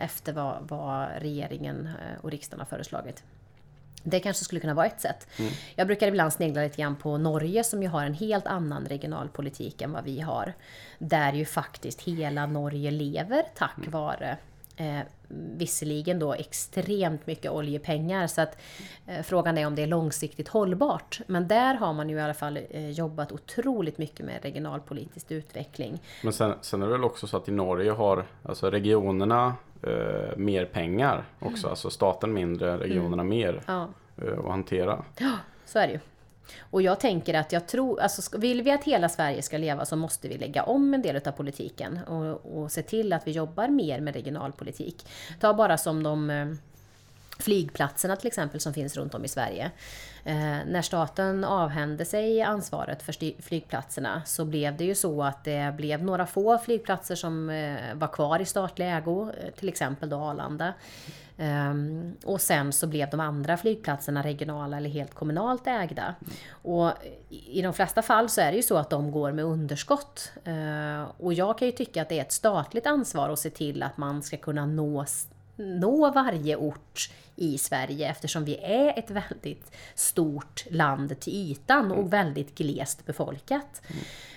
[0.00, 3.24] efter vad, vad regeringen eh, och riksdagen har föreslagit.
[4.02, 5.26] Det kanske skulle kunna vara ett sätt.
[5.38, 5.52] Mm.
[5.74, 9.82] Jag brukar ibland snegla lite grann på Norge som ju har en helt annan regionalpolitik
[9.82, 10.54] än vad vi har.
[10.98, 13.90] Där ju faktiskt hela Norge lever tack mm.
[13.90, 14.36] vare
[14.76, 15.00] eh,
[15.56, 18.58] visserligen då extremt mycket oljepengar så att
[19.06, 21.20] eh, frågan är om det är långsiktigt hållbart.
[21.26, 26.02] Men där har man ju i alla fall eh, jobbat otroligt mycket med regionalpolitisk utveckling.
[26.22, 30.36] Men sen, sen är det väl också så att i Norge har alltså regionerna eh,
[30.36, 31.70] mer pengar också, mm.
[31.70, 33.28] alltså staten mindre, regionerna mm.
[33.28, 33.88] mer ja.
[34.22, 35.04] eh, att hantera.
[35.18, 35.32] Ja,
[35.64, 36.00] så är det ju.
[36.60, 39.96] Och jag tänker att jag tror, alltså vill vi att hela Sverige ska leva så
[39.96, 43.68] måste vi lägga om en del av politiken och, och se till att vi jobbar
[43.68, 45.06] mer med regionalpolitik.
[45.40, 46.46] Ta bara som de eh,
[47.40, 49.70] flygplatserna till exempel som finns runt om i Sverige.
[50.24, 55.74] Eh, när staten avhände sig ansvaret för flygplatserna så blev det ju så att det
[55.76, 60.16] blev några få flygplatser som eh, var kvar i statlig ägo, eh, till exempel då
[60.16, 60.72] Arlanda.
[61.40, 66.14] Um, och sen så blev de andra flygplatserna regionala eller helt kommunalt ägda.
[66.50, 66.92] Och
[67.28, 70.32] i de flesta fall så är det ju så att de går med underskott.
[70.48, 73.82] Uh, och jag kan ju tycka att det är ett statligt ansvar att se till
[73.82, 75.04] att man ska kunna nå,
[75.60, 82.12] nå varje ort i Sverige eftersom vi är ett väldigt stort land till ytan och
[82.12, 83.82] väldigt glest befolkat.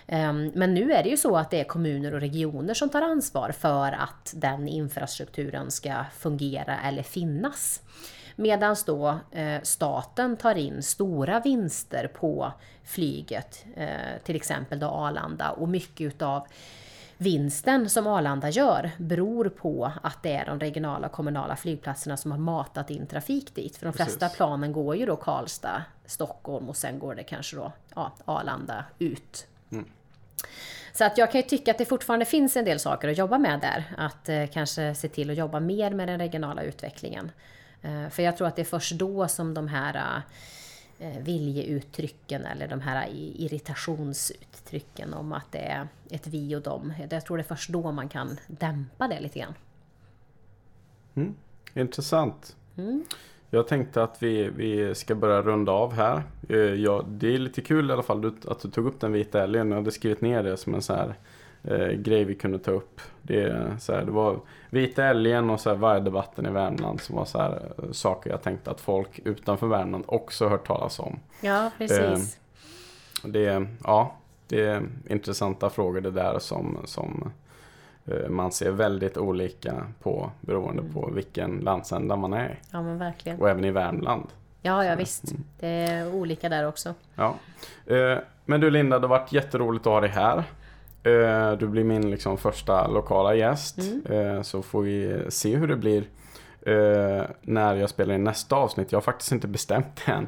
[0.08, 0.52] Mm.
[0.56, 3.52] Men nu är det ju så att det är kommuner och regioner som tar ansvar
[3.52, 7.82] för att den infrastrukturen ska fungera eller finnas.
[8.36, 12.54] Medan då eh, staten tar in stora vinster på
[12.84, 13.88] flyget, eh,
[14.24, 16.48] till exempel då Arlanda och mycket utav
[17.24, 22.32] vinsten som Arlanda gör beror på att det är de regionala och kommunala flygplatserna som
[22.32, 23.78] har matat in trafik dit.
[23.78, 24.38] För de flesta Precis.
[24.38, 29.48] planen går ju då Karlstad, Stockholm och sen går det kanske då ja, Arlanda ut
[29.74, 29.86] Mm.
[30.94, 33.38] Så att jag kan ju tycka att det fortfarande finns en del saker att jobba
[33.38, 33.84] med där.
[33.98, 37.32] Att eh, kanske se till att jobba mer med den regionala utvecklingen.
[37.82, 40.22] Eh, för jag tror att det är först då som de här eh,
[41.20, 46.94] viljeuttrycken eller de här irritationsuttrycken om att det är ett vi och dem.
[47.10, 49.54] Jag tror det är först då man kan dämpa det lite grann.
[51.16, 51.36] Mm.
[51.74, 52.56] Intressant.
[52.78, 53.04] Mm.
[53.50, 56.24] Jag tänkte att vi, vi ska börja runda av här.
[56.50, 59.44] Eh, ja, det är lite kul i alla fall att du tog upp den vita
[59.44, 59.70] älgen.
[59.70, 61.16] Jag hade skrivit ner det som en så här
[61.64, 63.02] eh, grej vi kunde ta upp.
[63.22, 64.40] Det, så här, det var
[64.70, 68.42] vita älgen och så här, vargdebatten i Värmland som var så här, eh, saker jag
[68.42, 71.20] tänkte att folk utanför Värmland också hört talas om.
[71.42, 72.38] Ja, precis.
[73.24, 74.16] Eh, det, ja,
[74.48, 77.32] det är intressanta frågor det där som, som
[78.06, 80.94] Eh, man ser väldigt olika på beroende mm.
[80.94, 83.40] på vilken landsända man är Ja men verkligen.
[83.40, 84.28] Och även i Värmland.
[84.62, 85.32] Ja, ja visst.
[85.32, 85.44] Mm.
[85.60, 86.94] Det är olika där också.
[87.16, 87.36] Ja.
[87.86, 90.44] Eh, men du Linda, det har varit jätteroligt att ha dig här.
[91.04, 93.78] Eh, du blir min liksom första lokala gäst.
[94.10, 94.44] Mm.
[94.44, 96.04] Så får vi se hur det blir
[96.66, 98.92] eh, när jag spelar in nästa avsnitt.
[98.92, 100.28] Jag har faktiskt inte bestämt än.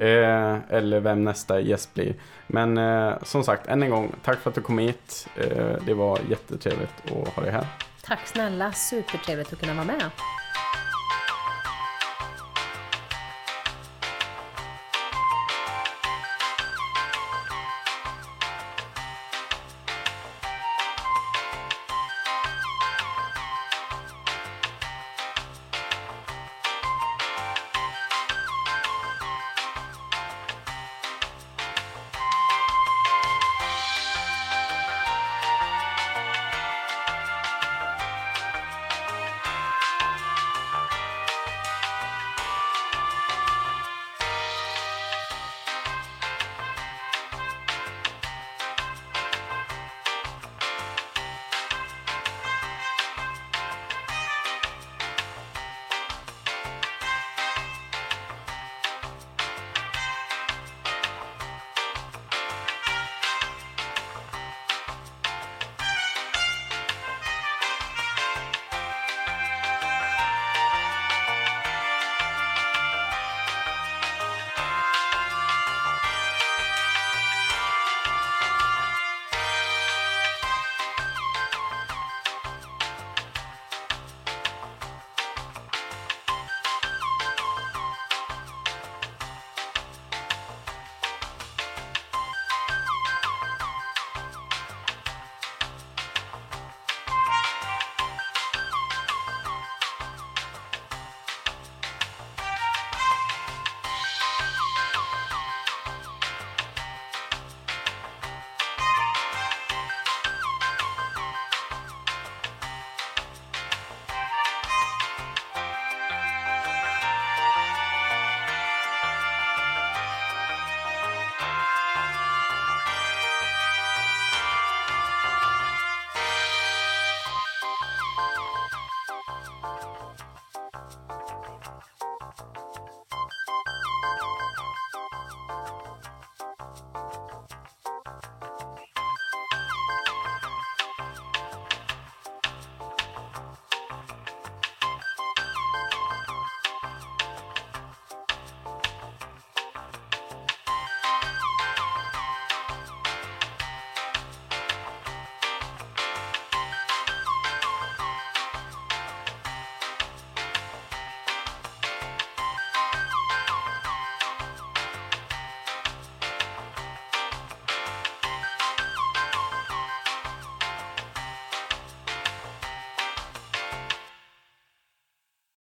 [0.00, 2.14] Eh, eller vem nästa gäst blir.
[2.46, 5.28] Men eh, som sagt, än en gång, tack för att du kom hit.
[5.36, 7.66] Eh, det var jättetrevligt att ha dig här.
[8.02, 10.10] Tack snälla, supertrevligt att kunna vara med.